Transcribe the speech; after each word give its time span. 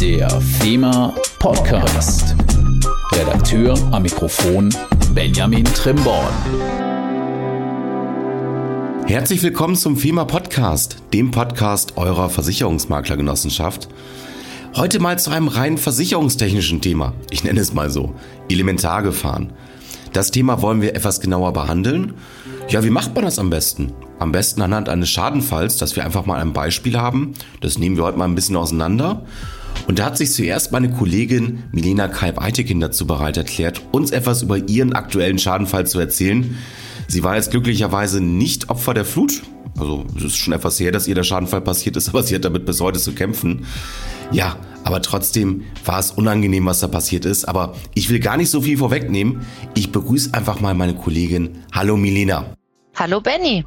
Der 0.00 0.30
FEMA 0.40 1.12
Podcast. 1.40 2.36
Redakteur 3.14 3.76
am 3.90 4.02
Mikrofon 4.02 4.72
Benjamin 5.12 5.64
Trimborn. 5.64 6.32
Herzlich 9.06 9.42
willkommen 9.42 9.74
zum 9.74 9.96
FEMA 9.96 10.24
Podcast, 10.24 10.98
dem 11.12 11.32
Podcast 11.32 11.96
eurer 11.96 12.28
Versicherungsmaklergenossenschaft. 12.28 13.88
Heute 14.76 15.00
mal 15.00 15.18
zu 15.18 15.32
einem 15.32 15.48
rein 15.48 15.76
versicherungstechnischen 15.76 16.80
Thema. 16.80 17.14
Ich 17.30 17.42
nenne 17.42 17.58
es 17.58 17.74
mal 17.74 17.90
so. 17.90 18.14
Elementargefahren. 18.48 19.52
Das 20.12 20.30
Thema 20.30 20.62
wollen 20.62 20.80
wir 20.80 20.94
etwas 20.94 21.20
genauer 21.20 21.52
behandeln. 21.52 22.14
Ja, 22.68 22.84
wie 22.84 22.90
macht 22.90 23.16
man 23.16 23.24
das 23.24 23.40
am 23.40 23.50
besten? 23.50 23.92
Am 24.20 24.30
besten 24.30 24.62
anhand 24.62 24.88
eines 24.88 25.10
Schadenfalls, 25.10 25.76
dass 25.76 25.96
wir 25.96 26.04
einfach 26.04 26.24
mal 26.24 26.40
ein 26.40 26.52
Beispiel 26.52 26.96
haben. 26.96 27.34
Das 27.60 27.78
nehmen 27.78 27.96
wir 27.96 28.04
heute 28.04 28.18
mal 28.18 28.26
ein 28.26 28.36
bisschen 28.36 28.56
auseinander. 28.56 29.22
Und 29.86 29.98
da 29.98 30.06
hat 30.06 30.18
sich 30.18 30.32
zuerst 30.32 30.72
meine 30.72 30.90
Kollegin 30.90 31.62
Milena 31.72 32.08
Kalb-Eitekin 32.08 32.80
dazu 32.80 33.06
bereit 33.06 33.36
erklärt, 33.36 33.82
uns 33.92 34.10
etwas 34.10 34.42
über 34.42 34.58
ihren 34.68 34.92
aktuellen 34.92 35.38
Schadenfall 35.38 35.86
zu 35.86 35.98
erzählen. 35.98 36.56
Sie 37.06 37.22
war 37.22 37.36
jetzt 37.36 37.50
glücklicherweise 37.50 38.20
nicht 38.20 38.68
Opfer 38.68 38.92
der 38.94 39.04
Flut. 39.04 39.42
Also 39.78 40.04
es 40.16 40.24
ist 40.24 40.36
schon 40.36 40.52
etwas 40.52 40.78
her, 40.80 40.92
dass 40.92 41.08
ihr 41.08 41.14
der 41.14 41.22
Schadenfall 41.22 41.60
passiert 41.60 41.96
ist, 41.96 42.08
aber 42.10 42.22
sie 42.22 42.34
hat 42.34 42.44
damit 42.44 42.66
bis 42.66 42.80
heute 42.80 42.98
zu 42.98 43.12
kämpfen. 43.12 43.64
Ja, 44.30 44.56
aber 44.84 45.00
trotzdem 45.00 45.64
war 45.84 45.98
es 45.98 46.10
unangenehm, 46.10 46.66
was 46.66 46.80
da 46.80 46.88
passiert 46.88 47.24
ist. 47.24 47.46
Aber 47.46 47.74
ich 47.94 48.10
will 48.10 48.20
gar 48.20 48.36
nicht 48.36 48.50
so 48.50 48.60
viel 48.60 48.76
vorwegnehmen. 48.76 49.40
Ich 49.74 49.90
begrüße 49.90 50.34
einfach 50.34 50.60
mal 50.60 50.74
meine 50.74 50.94
Kollegin. 50.94 51.58
Hallo 51.72 51.96
Milena. 51.96 52.54
Hallo 52.94 53.20
Benny. 53.20 53.64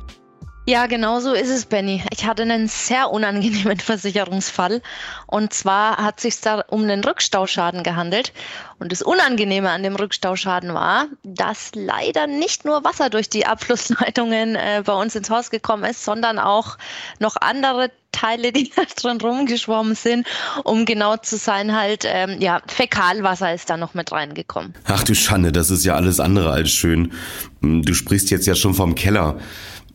Ja, 0.68 0.86
genau 0.86 1.20
so 1.20 1.34
ist 1.34 1.50
es, 1.50 1.66
Benny. 1.66 2.04
Ich 2.12 2.28
hatte 2.28 2.44
einen 2.44 2.68
sehr 2.68 3.10
unangenehmen 3.10 3.80
Versicherungsfall. 3.80 4.84
Und 5.26 5.54
zwar 5.54 5.98
hat 5.98 6.18
es 6.18 6.22
sich 6.22 6.40
da 6.40 6.64
um 6.70 6.84
einen 6.84 7.04
Rückstauschaden 7.04 7.82
gehandelt. 7.82 8.32
Und 8.78 8.92
das 8.92 9.02
Unangenehme 9.02 9.72
an 9.72 9.82
dem 9.82 9.96
Rückstauschaden 9.96 10.72
war, 10.76 11.08
dass 11.24 11.72
leider 11.74 12.28
nicht 12.28 12.64
nur 12.64 12.84
Wasser 12.84 13.10
durch 13.10 13.28
die 13.28 13.48
Abflussleitungen 13.48 14.56
äh, 14.56 14.84
bei 14.86 14.94
uns 14.94 15.16
ins 15.16 15.32
Haus 15.32 15.50
gekommen 15.50 15.84
ist, 15.84 16.06
sondern 16.06 16.38
auch 16.38 16.78
noch 17.18 17.38
andere 17.42 17.90
Teile, 18.12 18.52
die 18.52 18.70
da 18.76 18.84
drin 18.84 19.20
rumgeschwommen 19.20 19.96
sind. 19.96 20.28
Um 20.64 20.86
genau 20.86 21.18
zu 21.18 21.38
sein, 21.38 21.76
halt, 21.76 22.04
ähm, 22.06 22.40
ja, 22.40 22.62
Fäkalwasser 22.68 23.52
ist 23.52 23.68
da 23.72 23.78
noch 23.78 23.96
mit 23.96 24.12
reingekommen. 24.12 24.76
Ach 24.86 25.04
du 25.04 25.16
Schande, 25.16 25.52
das 25.52 25.72
ist 25.72 25.86
ja 25.86 25.96
alles 25.96 26.20
andere 26.20 26.52
als 26.52 26.70
schön. 26.70 27.14
Du 27.62 27.96
sprichst 27.96 28.30
jetzt 28.30 28.46
ja 28.46 28.54
schon 28.54 28.76
vom 28.76 28.94
Keller. 28.94 29.40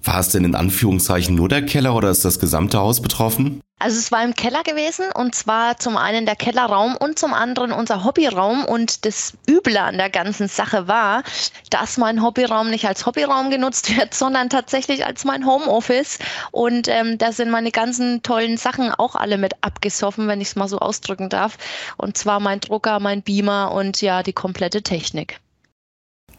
War 0.03 0.21
es 0.21 0.29
denn 0.29 0.45
in 0.45 0.55
Anführungszeichen 0.55 1.35
nur 1.35 1.49
der 1.49 1.65
Keller 1.65 1.95
oder 1.95 2.11
ist 2.11 2.25
das 2.25 2.39
gesamte 2.39 2.79
Haus 2.79 3.01
betroffen? 3.01 3.61
Also 3.79 3.99
es 3.99 4.11
war 4.11 4.25
im 4.25 4.35
Keller 4.35 4.63
gewesen 4.63 5.05
und 5.15 5.35
zwar 5.35 5.77
zum 5.77 5.99
einen 5.99 6.25
der 6.25 6.35
Kellerraum 6.35 6.97
und 6.97 7.19
zum 7.19 7.35
anderen 7.35 7.73
unser 7.73 8.05
Hobbyraum 8.05 8.65
und 8.65 9.05
das 9.05 9.35
Üble 9.47 9.77
an 9.77 9.99
der 9.99 10.09
ganzen 10.09 10.49
Sache 10.49 10.89
war, 10.89 11.23
dass 11.69 11.99
mein 11.99 12.23
Hobbyraum 12.23 12.71
nicht 12.71 12.87
als 12.87 13.05
Hobbyraum 13.05 13.51
genutzt 13.51 13.95
wird, 13.95 14.15
sondern 14.15 14.49
tatsächlich 14.49 15.05
als 15.05 15.27
mein 15.27 15.45
Homeoffice 15.45 16.19
und 16.53 16.89
ähm, 16.89 17.19
da 17.19 17.33
sind 17.33 17.51
meine 17.51 17.71
ganzen 17.71 18.23
tollen 18.23 18.57
Sachen 18.57 18.93
auch 18.93 19.15
alle 19.15 19.37
mit 19.37 19.53
abgesoffen, 19.61 20.27
wenn 20.27 20.41
ich 20.41 20.49
es 20.49 20.57
mal 20.57 20.69
so 20.69 20.79
ausdrücken 20.79 21.29
darf 21.29 21.59
und 21.99 22.17
zwar 22.17 22.41
mein 22.41 22.61
Drucker, 22.61 22.99
mein 22.99 23.21
Beamer 23.21 23.73
und 23.73 24.01
ja 24.01 24.23
die 24.23 24.33
komplette 24.33 24.83
Technik. 24.83 25.39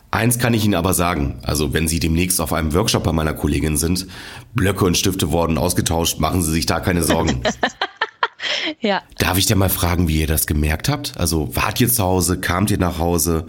Eins 0.09 0.39
kann 0.39 0.53
ich 0.53 0.63
Ihnen 0.63 0.75
aber 0.75 0.93
sagen, 0.93 1.39
also 1.43 1.73
wenn 1.73 1.87
Sie 1.87 1.99
demnächst 1.99 2.39
auf 2.39 2.53
einem 2.53 2.73
Workshop 2.73 3.03
bei 3.03 3.11
meiner 3.11 3.33
Kollegin 3.33 3.77
sind, 3.77 4.07
Blöcke 4.53 4.85
und 4.85 4.97
Stifte 4.97 5.31
wurden 5.31 5.57
ausgetauscht, 5.57 6.19
machen 6.19 6.41
Sie 6.41 6.51
sich 6.51 6.65
da 6.65 6.79
keine 6.79 7.03
Sorgen. 7.03 7.43
ja. 8.79 9.01
Darf 9.17 9.37
ich 9.37 9.47
denn 9.47 9.57
mal 9.57 9.69
fragen, 9.69 10.07
wie 10.07 10.21
ihr 10.21 10.27
das 10.27 10.47
gemerkt 10.47 10.87
habt? 10.87 11.17
Also 11.17 11.55
wart 11.55 11.81
ihr 11.81 11.89
zu 11.89 12.03
Hause, 12.03 12.39
kamt 12.39 12.71
ihr 12.71 12.79
nach 12.79 12.99
Hause? 12.99 13.47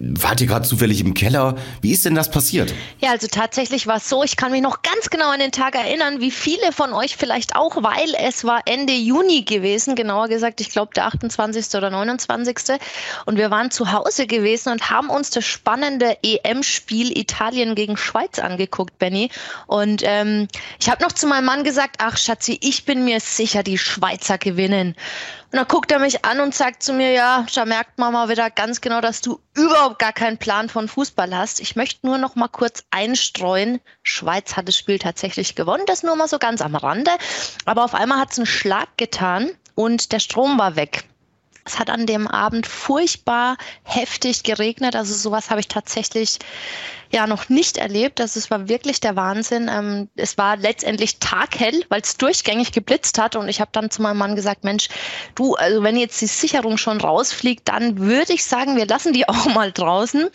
Wart 0.00 0.40
ihr 0.40 0.46
gerade 0.46 0.66
zufällig 0.66 1.00
im 1.00 1.14
Keller? 1.14 1.56
Wie 1.80 1.92
ist 1.92 2.04
denn 2.04 2.14
das 2.14 2.30
passiert? 2.30 2.74
Ja, 3.00 3.10
also 3.10 3.26
tatsächlich 3.28 3.86
war 3.86 3.96
es 3.96 4.08
so, 4.08 4.22
ich 4.22 4.36
kann 4.36 4.52
mich 4.52 4.62
noch 4.62 4.82
ganz 4.82 5.10
genau 5.10 5.30
an 5.30 5.40
den 5.40 5.52
Tag 5.52 5.74
erinnern, 5.74 6.20
wie 6.20 6.30
viele 6.30 6.72
von 6.72 6.92
euch 6.92 7.16
vielleicht 7.16 7.56
auch, 7.56 7.82
weil 7.82 8.14
es 8.18 8.44
war 8.44 8.62
Ende 8.66 8.92
Juni 8.92 9.42
gewesen, 9.42 9.94
genauer 9.94 10.28
gesagt, 10.28 10.60
ich 10.60 10.70
glaube 10.70 10.92
der 10.94 11.06
28. 11.06 11.74
oder 11.74 11.90
29. 11.90 12.78
Und 13.24 13.38
wir 13.38 13.50
waren 13.50 13.70
zu 13.70 13.92
Hause 13.92 14.26
gewesen 14.26 14.72
und 14.72 14.90
haben 14.90 15.08
uns 15.08 15.30
das 15.30 15.44
spannende 15.44 16.16
EM-Spiel 16.22 17.16
Italien 17.16 17.74
gegen 17.74 17.96
Schweiz 17.96 18.38
angeguckt, 18.38 18.98
Benny. 18.98 19.30
Und 19.66 20.02
ähm, 20.04 20.48
ich 20.80 20.90
habe 20.90 21.02
noch 21.02 21.12
zu 21.12 21.26
meinem 21.26 21.46
Mann 21.46 21.64
gesagt, 21.64 21.96
ach 21.98 22.16
Schatzi, 22.16 22.58
ich 22.60 22.84
bin 22.84 23.04
mir 23.04 23.20
sicher, 23.20 23.62
die 23.62 23.78
Schweizer 23.78 24.38
gewinnen. 24.38 24.94
Und 25.52 25.58
dann 25.58 25.68
guckt 25.68 25.92
er 25.92 26.00
mich 26.00 26.24
an 26.24 26.40
und 26.40 26.54
sagt 26.54 26.82
zu 26.82 26.92
mir, 26.92 27.12
ja, 27.12 27.46
da 27.54 27.64
merkt 27.64 27.98
man 27.98 28.12
mal 28.12 28.28
wieder 28.28 28.50
ganz 28.50 28.80
genau, 28.80 29.00
dass 29.00 29.20
du 29.20 29.40
überhaupt 29.54 29.98
gar 29.98 30.12
keinen 30.12 30.38
Plan 30.38 30.68
von 30.68 30.88
Fußball 30.88 31.36
hast. 31.36 31.60
Ich 31.60 31.76
möchte 31.76 32.04
nur 32.06 32.18
noch 32.18 32.34
mal 32.34 32.48
kurz 32.48 32.82
einstreuen. 32.90 33.80
Schweiz 34.02 34.56
hat 34.56 34.66
das 34.66 34.76
Spiel 34.76 34.98
tatsächlich 34.98 35.54
gewonnen, 35.54 35.84
das 35.86 36.02
nur 36.02 36.16
mal 36.16 36.28
so 36.28 36.38
ganz 36.38 36.60
am 36.60 36.74
Rande. 36.74 37.12
Aber 37.64 37.84
auf 37.84 37.94
einmal 37.94 38.18
hat 38.18 38.32
es 38.32 38.38
einen 38.38 38.46
Schlag 38.46 38.88
getan 38.96 39.50
und 39.74 40.12
der 40.12 40.18
Strom 40.18 40.58
war 40.58 40.74
weg. 40.74 41.04
Es 41.66 41.80
hat 41.80 41.90
an 41.90 42.06
dem 42.06 42.28
Abend 42.28 42.66
furchtbar 42.66 43.56
heftig 43.82 44.44
geregnet. 44.44 44.94
Also 44.94 45.14
sowas 45.14 45.50
habe 45.50 45.60
ich 45.60 45.68
tatsächlich 45.68 46.38
ja 47.10 47.26
noch 47.26 47.48
nicht 47.48 47.76
erlebt. 47.76 48.20
Also 48.20 48.38
es 48.38 48.50
war 48.50 48.68
wirklich 48.68 49.00
der 49.00 49.16
Wahnsinn. 49.16 49.68
Ähm, 49.72 50.08
es 50.16 50.38
war 50.38 50.56
letztendlich 50.56 51.18
taghell, 51.18 51.84
weil 51.88 52.00
es 52.00 52.16
durchgängig 52.16 52.72
geblitzt 52.72 53.18
hat. 53.18 53.36
Und 53.36 53.48
ich 53.48 53.60
habe 53.60 53.70
dann 53.72 53.90
zu 53.90 54.02
meinem 54.02 54.18
Mann 54.18 54.36
gesagt, 54.36 54.64
Mensch, 54.64 54.88
du, 55.34 55.54
also 55.54 55.82
wenn 55.82 55.96
jetzt 55.96 56.20
die 56.20 56.26
Sicherung 56.26 56.78
schon 56.78 57.00
rausfliegt, 57.00 57.68
dann 57.68 57.98
würde 57.98 58.32
ich 58.32 58.44
sagen, 58.44 58.76
wir 58.76 58.86
lassen 58.86 59.12
die 59.12 59.28
auch 59.28 59.46
mal 59.46 59.72
draußen. 59.72 60.28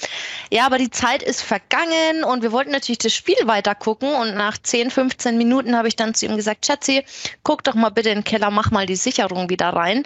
Ja, 0.52 0.66
aber 0.66 0.78
die 0.78 0.92
Zeit 0.92 1.24
ist 1.24 1.42
vergangen 1.42 2.24
und 2.26 2.42
wir 2.42 2.52
wollten 2.52 2.72
natürlich 2.72 3.00
das 3.00 3.14
Spiel 3.14 3.38
weiter 3.46 3.76
gucken. 3.76 4.14
Und 4.14 4.36
nach 4.36 4.58
10, 4.58 4.92
15 4.92 5.38
Minuten 5.38 5.78
habe 5.78 5.88
ich 5.88 5.96
dann 5.96 6.14
zu 6.14 6.26
ihm 6.26 6.36
gesagt, 6.36 6.66
Schatzi, 6.66 7.06
guck 7.44 7.64
doch 7.64 7.76
mal 7.76 7.90
bitte 7.90 8.10
in 8.10 8.20
den 8.20 8.24
Keller, 8.24 8.52
mach 8.52 8.72
mal 8.72 8.86
die 8.86 8.96
Sicherung 8.96 9.50
wieder 9.50 9.70
rein. 9.70 10.04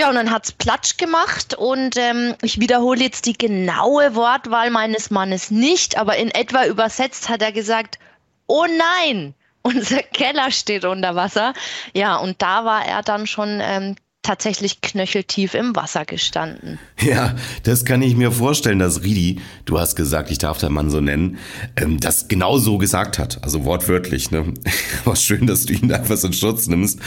Ja, 0.00 0.08
und 0.08 0.14
dann 0.14 0.30
hat's 0.30 0.52
Platsch 0.52 0.96
gemacht 0.96 1.52
und 1.52 1.98
ähm, 1.98 2.34
ich 2.40 2.58
wiederhole 2.58 3.02
jetzt 3.02 3.26
die 3.26 3.36
genaue 3.36 4.14
Wortwahl 4.14 4.70
meines 4.70 5.10
Mannes 5.10 5.50
nicht, 5.50 5.98
aber 5.98 6.16
in 6.16 6.30
etwa 6.30 6.64
übersetzt 6.64 7.28
hat 7.28 7.42
er 7.42 7.52
gesagt, 7.52 7.98
oh 8.46 8.64
nein, 8.64 9.34
unser 9.62 10.02
Keller 10.02 10.52
steht 10.52 10.86
unter 10.86 11.16
Wasser. 11.16 11.52
Ja, 11.92 12.16
und 12.16 12.40
da 12.40 12.64
war 12.64 12.82
er 12.86 13.02
dann 13.02 13.26
schon 13.26 13.60
ähm, 13.60 13.96
tatsächlich 14.22 14.82
knöcheltief 14.82 15.54
im 15.54 15.74
Wasser 15.74 16.04
gestanden. 16.04 16.78
Ja, 17.00 17.34
das 17.62 17.86
kann 17.86 18.02
ich 18.02 18.14
mir 18.14 18.30
vorstellen, 18.30 18.78
dass 18.78 19.02
Ridi, 19.02 19.40
du 19.64 19.80
hast 19.80 19.96
gesagt, 19.96 20.30
ich 20.30 20.38
darf 20.38 20.58
den 20.58 20.72
Mann 20.72 20.90
so 20.90 21.00
nennen, 21.00 21.38
ähm, 21.76 21.98
das 21.98 22.28
genau 22.28 22.58
so 22.58 22.76
gesagt 22.76 23.18
hat. 23.18 23.42
Also 23.42 23.64
wortwörtlich. 23.64 24.30
Ne? 24.30 24.52
Aber 25.04 25.16
schön, 25.16 25.46
dass 25.46 25.64
du 25.64 25.72
ihn 25.72 25.88
da 25.88 25.96
etwas 25.96 26.22
in 26.24 26.34
Schutz 26.34 26.66
nimmst. 26.66 27.00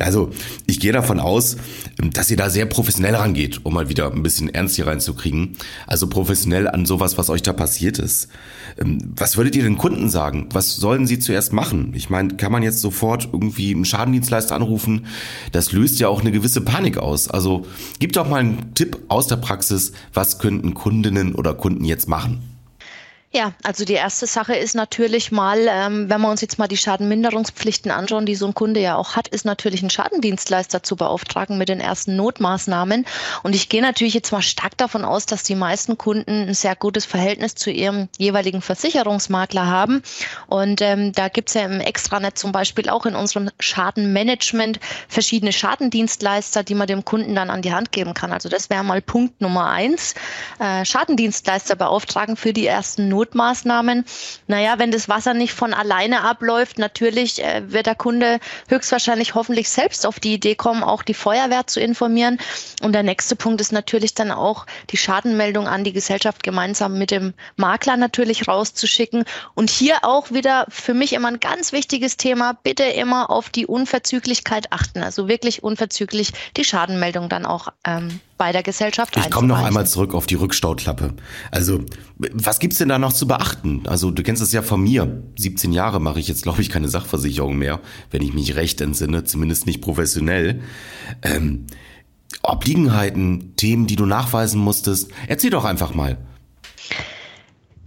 Also 0.00 0.32
ich 0.66 0.80
gehe 0.80 0.92
davon 0.92 1.20
aus, 1.20 1.56
ähm, 2.02 2.10
dass 2.12 2.30
ihr 2.30 2.36
da 2.36 2.50
sehr 2.50 2.66
professionell 2.66 3.14
rangeht, 3.14 3.64
um 3.64 3.74
mal 3.74 3.88
wieder 3.88 4.10
ein 4.10 4.22
bisschen 4.22 4.52
Ernst 4.52 4.74
hier 4.74 4.88
reinzukriegen. 4.88 5.56
Also 5.86 6.08
professionell 6.08 6.68
an 6.68 6.84
sowas, 6.84 7.16
was 7.16 7.30
euch 7.30 7.42
da 7.42 7.52
passiert 7.52 8.00
ist. 8.00 8.28
Ähm, 8.78 8.98
was 9.16 9.36
würdet 9.36 9.54
ihr 9.54 9.62
den 9.62 9.78
Kunden 9.78 10.10
sagen? 10.10 10.48
Was 10.52 10.76
sollen 10.76 11.06
sie 11.06 11.20
zuerst 11.20 11.52
machen? 11.52 11.92
Ich 11.94 12.10
meine, 12.10 12.36
kann 12.36 12.52
man 12.52 12.62
jetzt 12.62 12.80
sofort 12.80 13.28
irgendwie 13.32 13.72
einen 13.72 13.84
Schadendienstleister 13.84 14.54
anrufen? 14.54 15.06
Das 15.52 15.72
löst 15.72 16.00
ja 16.00 16.08
auch 16.08 16.20
eine 16.20 16.32
gewisse 16.32 16.55
Panik 16.60 16.98
aus. 16.98 17.28
Also 17.28 17.66
gib 17.98 18.12
doch 18.12 18.28
mal 18.28 18.40
einen 18.40 18.74
Tipp 18.74 18.98
aus 19.08 19.26
der 19.26 19.36
Praxis, 19.36 19.92
was 20.14 20.38
könnten 20.38 20.74
Kundinnen 20.74 21.34
oder 21.34 21.54
Kunden 21.54 21.84
jetzt 21.84 22.08
machen? 22.08 22.55
Ja, 23.36 23.52
also 23.62 23.84
die 23.84 23.92
erste 23.92 24.26
Sache 24.26 24.54
ist 24.54 24.74
natürlich 24.74 25.30
mal, 25.30 25.66
ähm, 25.68 26.08
wenn 26.08 26.22
wir 26.22 26.30
uns 26.30 26.40
jetzt 26.40 26.58
mal 26.58 26.68
die 26.68 26.78
Schadenminderungspflichten 26.78 27.90
anschauen, 27.90 28.24
die 28.24 28.34
so 28.34 28.46
ein 28.46 28.54
Kunde 28.54 28.80
ja 28.80 28.96
auch 28.96 29.14
hat, 29.14 29.28
ist 29.28 29.44
natürlich 29.44 29.82
ein 29.82 29.90
Schadendienstleister 29.90 30.82
zu 30.82 30.96
beauftragen 30.96 31.58
mit 31.58 31.68
den 31.68 31.78
ersten 31.78 32.16
Notmaßnahmen. 32.16 33.04
Und 33.42 33.54
ich 33.54 33.68
gehe 33.68 33.82
natürlich 33.82 34.14
jetzt 34.14 34.32
mal 34.32 34.40
stark 34.40 34.78
davon 34.78 35.04
aus, 35.04 35.26
dass 35.26 35.42
die 35.42 35.54
meisten 35.54 35.98
Kunden 35.98 36.48
ein 36.48 36.54
sehr 36.54 36.74
gutes 36.76 37.04
Verhältnis 37.04 37.54
zu 37.54 37.70
ihrem 37.70 38.08
jeweiligen 38.16 38.62
Versicherungsmakler 38.62 39.66
haben. 39.66 40.02
Und 40.46 40.80
ähm, 40.80 41.12
da 41.12 41.28
gibt's 41.28 41.52
ja 41.52 41.66
im 41.66 41.80
Extranet 41.80 42.38
zum 42.38 42.52
Beispiel 42.52 42.88
auch 42.88 43.04
in 43.04 43.14
unserem 43.14 43.50
Schadenmanagement 43.60 44.80
verschiedene 45.08 45.52
Schadendienstleister, 45.52 46.62
die 46.62 46.74
man 46.74 46.86
dem 46.86 47.04
Kunden 47.04 47.34
dann 47.34 47.50
an 47.50 47.60
die 47.60 47.74
Hand 47.74 47.92
geben 47.92 48.14
kann. 48.14 48.32
Also 48.32 48.48
das 48.48 48.70
wäre 48.70 48.82
mal 48.82 49.02
Punkt 49.02 49.42
Nummer 49.42 49.68
eins. 49.68 50.14
Äh, 50.58 50.86
Schadendienstleister 50.86 51.76
beauftragen 51.76 52.38
für 52.38 52.54
die 52.54 52.66
ersten 52.66 53.10
Notmaßnahmen. 53.10 53.25
Notmaßnahmen. 53.26 54.04
Naja, 54.46 54.78
wenn 54.78 54.90
das 54.90 55.08
Wasser 55.08 55.34
nicht 55.34 55.52
von 55.52 55.74
alleine 55.74 56.22
abläuft, 56.22 56.78
natürlich 56.78 57.42
äh, 57.42 57.72
wird 57.72 57.86
der 57.86 57.94
Kunde 57.94 58.38
höchstwahrscheinlich 58.68 59.34
hoffentlich 59.34 59.68
selbst 59.68 60.06
auf 60.06 60.20
die 60.20 60.34
Idee 60.34 60.54
kommen, 60.54 60.82
auch 60.82 61.02
die 61.02 61.14
Feuerwehr 61.14 61.66
zu 61.66 61.80
informieren. 61.80 62.38
Und 62.82 62.92
der 62.92 63.02
nächste 63.02 63.36
Punkt 63.36 63.60
ist 63.60 63.72
natürlich 63.72 64.14
dann 64.14 64.30
auch 64.30 64.66
die 64.90 64.96
Schadenmeldung 64.96 65.66
an 65.66 65.84
die 65.84 65.92
Gesellschaft 65.92 66.42
gemeinsam 66.42 66.98
mit 66.98 67.10
dem 67.10 67.34
Makler 67.56 67.96
natürlich 67.96 68.46
rauszuschicken. 68.46 69.24
Und 69.54 69.70
hier 69.70 69.98
auch 70.02 70.30
wieder 70.30 70.66
für 70.68 70.94
mich 70.94 71.12
immer 71.12 71.28
ein 71.28 71.40
ganz 71.40 71.72
wichtiges 71.72 72.16
Thema, 72.16 72.56
bitte 72.62 72.84
immer 72.84 73.30
auf 73.30 73.50
die 73.50 73.66
Unverzüglichkeit 73.66 74.72
achten. 74.72 75.02
Also 75.02 75.28
wirklich 75.28 75.62
unverzüglich 75.62 76.32
die 76.56 76.64
Schadenmeldung 76.64 77.28
dann 77.28 77.46
auch 77.46 77.68
ähm, 77.84 78.20
bei 78.38 78.52
der 78.52 78.62
Gesellschaft 78.62 79.16
Ich 79.16 79.30
komme 79.30 79.48
noch 79.48 79.62
einmal 79.62 79.86
zurück 79.86 80.14
auf 80.14 80.26
die 80.26 80.34
Rückstauklappe. 80.34 81.14
Also, 81.50 81.80
was 82.32 82.58
gibt's 82.58 82.78
denn 82.78 82.88
da 82.88 82.98
noch 82.98 83.12
zu 83.12 83.26
beachten? 83.26 83.82
Also, 83.86 84.10
du 84.10 84.22
kennst 84.22 84.42
es 84.42 84.52
ja 84.52 84.62
von 84.62 84.82
mir. 84.82 85.22
17 85.38 85.72
Jahre 85.72 86.00
mache 86.00 86.20
ich 86.20 86.28
jetzt, 86.28 86.42
glaube 86.42 86.62
ich, 86.62 86.68
keine 86.68 86.88
Sachversicherung 86.88 87.56
mehr, 87.56 87.80
wenn 88.10 88.22
ich 88.22 88.34
mich 88.34 88.56
recht 88.56 88.80
entsinne, 88.80 89.24
zumindest 89.24 89.66
nicht 89.66 89.80
professionell. 89.80 90.60
Ähm, 91.22 91.66
Obliegenheiten, 92.42 93.54
Themen, 93.56 93.86
die 93.86 93.96
du 93.96 94.06
nachweisen 94.06 94.60
musstest. 94.60 95.10
Erzähl 95.26 95.50
doch 95.50 95.64
einfach 95.64 95.94
mal 95.94 96.18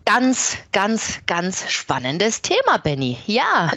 ganz, 0.10 0.58
ganz, 0.72 1.20
ganz 1.28 1.70
spannendes 1.70 2.42
Thema, 2.42 2.78
Benny. 2.78 3.20
Ja, 3.28 3.70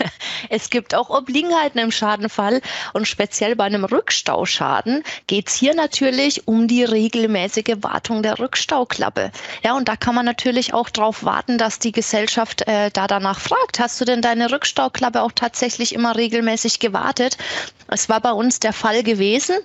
es 0.50 0.68
gibt 0.68 0.94
auch 0.94 1.08
Obliegenheiten 1.08 1.80
im 1.80 1.90
Schadenfall 1.90 2.60
und 2.92 3.08
speziell 3.08 3.56
bei 3.56 3.64
einem 3.64 3.86
Rückstauschaden 3.86 5.02
geht 5.28 5.48
es 5.48 5.54
hier 5.54 5.74
natürlich 5.74 6.46
um 6.46 6.68
die 6.68 6.84
regelmäßige 6.84 7.78
Wartung 7.80 8.22
der 8.22 8.38
Rückstauklappe. 8.38 9.32
Ja, 9.64 9.78
und 9.78 9.88
da 9.88 9.96
kann 9.96 10.14
man 10.14 10.26
natürlich 10.26 10.74
auch 10.74 10.90
darauf 10.90 11.24
warten, 11.24 11.56
dass 11.56 11.78
die 11.78 11.92
Gesellschaft 11.92 12.68
äh, 12.68 12.90
da 12.90 13.06
danach 13.06 13.40
fragt, 13.40 13.80
hast 13.80 13.98
du 13.98 14.04
denn 14.04 14.20
deine 14.20 14.50
Rückstauklappe 14.50 15.22
auch 15.22 15.32
tatsächlich 15.32 15.94
immer 15.94 16.16
regelmäßig 16.16 16.80
gewartet? 16.80 17.38
Es 17.86 18.10
war 18.10 18.20
bei 18.20 18.32
uns 18.32 18.60
der 18.60 18.74
Fall 18.74 19.02
gewesen. 19.02 19.56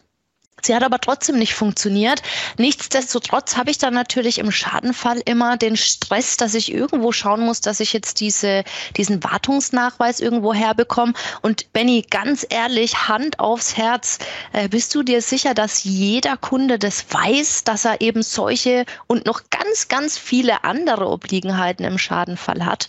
Sie 0.66 0.74
hat 0.74 0.84
aber 0.84 1.00
trotzdem 1.00 1.38
nicht 1.38 1.56
funktioniert. 1.56 2.22
Nichtsdestotrotz 2.58 3.58
habe 3.58 3.70
ich 3.70 3.80
dann 3.80 3.94
natürlich 3.94 4.40
im 4.40 4.50
Schadenfall 4.50 5.22
immer 5.26 5.58
den 5.58 5.76
Stress, 5.76 6.38
dass 6.38 6.54
ich 6.54 6.72
irgendwo 6.72 7.12
schauen 7.12 7.42
muss, 7.42 7.60
dass 7.60 7.82
ich 7.82 7.92
jetzt 7.92 8.22
diese, 8.22 8.64
diesen 8.96 9.22
Wartungsnachweis 9.26 10.22
irgendwo 10.22 10.54
herbekomme. 10.54 11.14
Und 11.42 11.74
Benny, 11.74 12.06
ganz 12.10 12.46
ehrlich, 12.50 13.10
Hand 13.10 13.40
aufs 13.40 13.76
Herz, 13.76 14.20
äh, 14.54 14.70
bist 14.70 14.96
du 14.96 15.04
dir 15.04 15.22
sicher, 15.22 15.54
dass 15.54 15.84
jeder 15.84 16.38
Kunde 16.38 16.80
das 16.80 17.06
weiß, 17.10 17.66
dass 17.66 17.84
er 17.84 18.00
eben 18.00 18.24
solche 18.24 18.86
und 19.08 19.26
noch 19.26 19.42
ganz, 19.50 19.90
ganz 19.90 20.18
viele 20.18 20.64
andere 20.64 21.10
Obliegenheiten 21.10 21.86
im 21.86 21.98
Schadenfall 21.98 22.66
hat? 22.66 22.88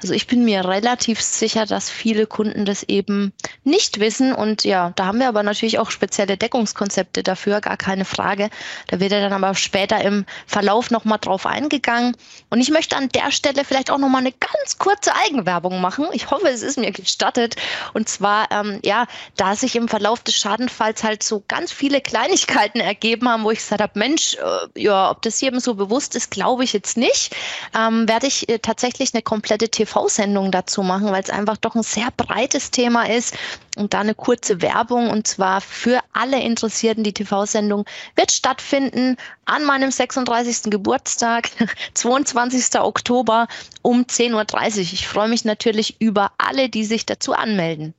Also 0.00 0.14
ich 0.14 0.28
bin 0.28 0.44
mir 0.44 0.64
relativ 0.64 1.20
sicher, 1.20 1.66
dass 1.66 1.90
viele 1.90 2.26
Kunden 2.26 2.64
das 2.64 2.84
eben 2.84 3.32
nicht 3.64 3.98
wissen. 3.98 4.32
Und 4.32 4.62
ja, 4.62 4.92
da 4.94 5.06
haben 5.06 5.18
wir 5.18 5.26
aber 5.26 5.42
natürlich 5.42 5.80
auch 5.80 5.90
spezielle 5.90 6.36
Deckungskonzepte 6.36 7.07
dafür, 7.12 7.60
gar 7.60 7.76
keine 7.76 8.04
Frage. 8.04 8.48
Da 8.86 9.00
wird 9.00 9.12
er 9.12 9.20
dann 9.20 9.32
aber 9.32 9.54
später 9.54 10.00
im 10.00 10.24
Verlauf 10.46 10.90
nochmal 10.90 11.18
drauf 11.18 11.46
eingegangen. 11.46 12.16
Und 12.50 12.60
ich 12.60 12.70
möchte 12.70 12.96
an 12.96 13.08
der 13.08 13.30
Stelle 13.32 13.64
vielleicht 13.64 13.90
auch 13.90 13.98
nochmal 13.98 14.20
eine 14.20 14.32
ganz 14.32 14.78
kurze 14.78 15.14
Eigenwerbung 15.14 15.80
machen. 15.80 16.06
Ich 16.12 16.30
hoffe, 16.30 16.48
es 16.48 16.62
ist 16.62 16.78
mir 16.78 16.92
gestattet. 16.92 17.56
Und 17.94 18.08
zwar, 18.08 18.50
ähm, 18.50 18.80
ja, 18.84 19.06
da 19.36 19.56
sich 19.56 19.76
im 19.76 19.88
Verlauf 19.88 20.22
des 20.22 20.36
Schadenfalls 20.36 21.02
halt 21.02 21.22
so 21.22 21.42
ganz 21.48 21.72
viele 21.72 22.00
Kleinigkeiten 22.00 22.80
ergeben 22.80 23.28
haben, 23.28 23.44
wo 23.44 23.50
ich 23.50 23.58
gesagt 23.58 23.82
habe, 23.82 23.98
Mensch, 23.98 24.36
äh, 24.36 24.80
ja, 24.80 25.10
ob 25.10 25.22
das 25.22 25.40
jedem 25.40 25.60
so 25.60 25.74
bewusst 25.74 26.14
ist, 26.14 26.30
glaube 26.30 26.64
ich 26.64 26.72
jetzt 26.72 26.96
nicht, 26.96 27.34
ähm, 27.76 28.08
werde 28.08 28.26
ich 28.26 28.48
äh, 28.48 28.58
tatsächlich 28.58 29.12
eine 29.12 29.22
komplette 29.22 29.68
TV 29.68 29.88
TV-Sendung 29.88 30.50
dazu 30.50 30.82
machen, 30.82 31.10
weil 31.10 31.22
es 31.22 31.30
einfach 31.30 31.56
doch 31.56 31.74
ein 31.74 31.82
sehr 31.82 32.08
breites 32.16 32.70
Thema 32.70 33.08
ist. 33.08 33.34
Und 33.78 33.94
da 33.94 34.00
eine 34.00 34.14
kurze 34.14 34.60
Werbung 34.60 35.10
und 35.10 35.26
zwar 35.26 35.60
für 35.60 36.00
alle 36.12 36.42
Interessierten. 36.42 37.04
Die 37.04 37.12
TV-Sendung 37.12 37.84
wird 38.16 38.32
stattfinden 38.32 39.16
an 39.44 39.64
meinem 39.64 39.90
36. 39.90 40.70
Geburtstag, 40.70 41.48
22. 41.94 42.80
Oktober 42.80 43.46
um 43.82 44.02
10.30 44.02 44.34
Uhr. 44.34 44.80
Ich 44.80 45.08
freue 45.08 45.28
mich 45.28 45.44
natürlich 45.44 46.00
über 46.00 46.32
alle, 46.38 46.68
die 46.68 46.84
sich 46.84 47.06
dazu 47.06 47.32
anmelden. 47.32 47.94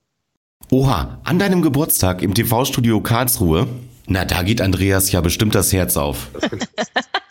Oha, 0.70 1.20
an 1.24 1.40
deinem 1.40 1.62
Geburtstag 1.62 2.22
im 2.22 2.34
TV-Studio 2.34 3.02
Karlsruhe? 3.02 3.68
Na, 4.06 4.26
da 4.26 4.44
geht 4.44 4.62
Andreas 4.62 5.12
ja 5.12 5.22
bestimmt 5.22 5.56
das 5.56 5.72
Herz 5.72 5.98
auf. 5.98 6.30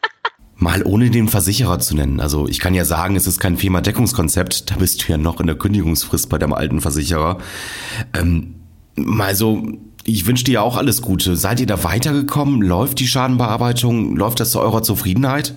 Mal 0.78 0.86
ohne 0.86 1.10
den 1.10 1.28
Versicherer 1.28 1.78
zu 1.78 1.96
nennen. 1.96 2.20
Also 2.20 2.48
ich 2.48 2.60
kann 2.60 2.74
ja 2.74 2.84
sagen, 2.84 3.16
es 3.16 3.26
ist 3.26 3.40
kein 3.40 3.56
FEMA-Deckungskonzept. 3.56 4.70
Da 4.70 4.76
bist 4.76 5.02
du 5.02 5.12
ja 5.12 5.18
noch 5.18 5.40
in 5.40 5.46
der 5.46 5.56
Kündigungsfrist 5.56 6.28
bei 6.28 6.38
deinem 6.38 6.52
alten 6.52 6.80
Versicherer. 6.80 7.38
Ähm, 8.14 8.54
mal 8.96 9.34
ich 10.04 10.26
wünsche 10.26 10.44
dir 10.44 10.62
auch 10.62 10.76
alles 10.76 11.02
Gute. 11.02 11.36
Seid 11.36 11.60
ihr 11.60 11.66
da 11.66 11.84
weitergekommen? 11.84 12.62
Läuft 12.62 12.98
die 13.00 13.08
Schadenbearbeitung? 13.08 14.16
Läuft 14.16 14.40
das 14.40 14.52
zu 14.52 14.60
eurer 14.60 14.82
Zufriedenheit? 14.82 15.54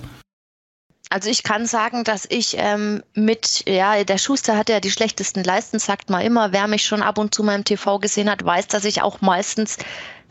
Also 1.09 1.29
ich 1.29 1.43
kann 1.43 1.65
sagen, 1.65 2.03
dass 2.03 2.25
ich 2.29 2.55
ähm, 2.57 3.03
mit, 3.13 3.63
ja, 3.67 4.03
der 4.03 4.17
Schuster 4.17 4.57
hat 4.57 4.69
ja 4.69 4.79
die 4.79 4.91
schlechtesten 4.91 5.43
Leisten, 5.43 5.77
sagt 5.77 6.09
man 6.09 6.21
immer. 6.21 6.53
Wer 6.53 6.67
mich 6.67 6.85
schon 6.85 7.01
ab 7.01 7.17
und 7.17 7.33
zu 7.35 7.43
im 7.43 7.63
TV 7.63 7.99
gesehen 7.99 8.29
hat, 8.29 8.43
weiß, 8.43 8.67
dass 8.67 8.85
ich 8.85 9.01
auch 9.01 9.21
meistens 9.21 9.77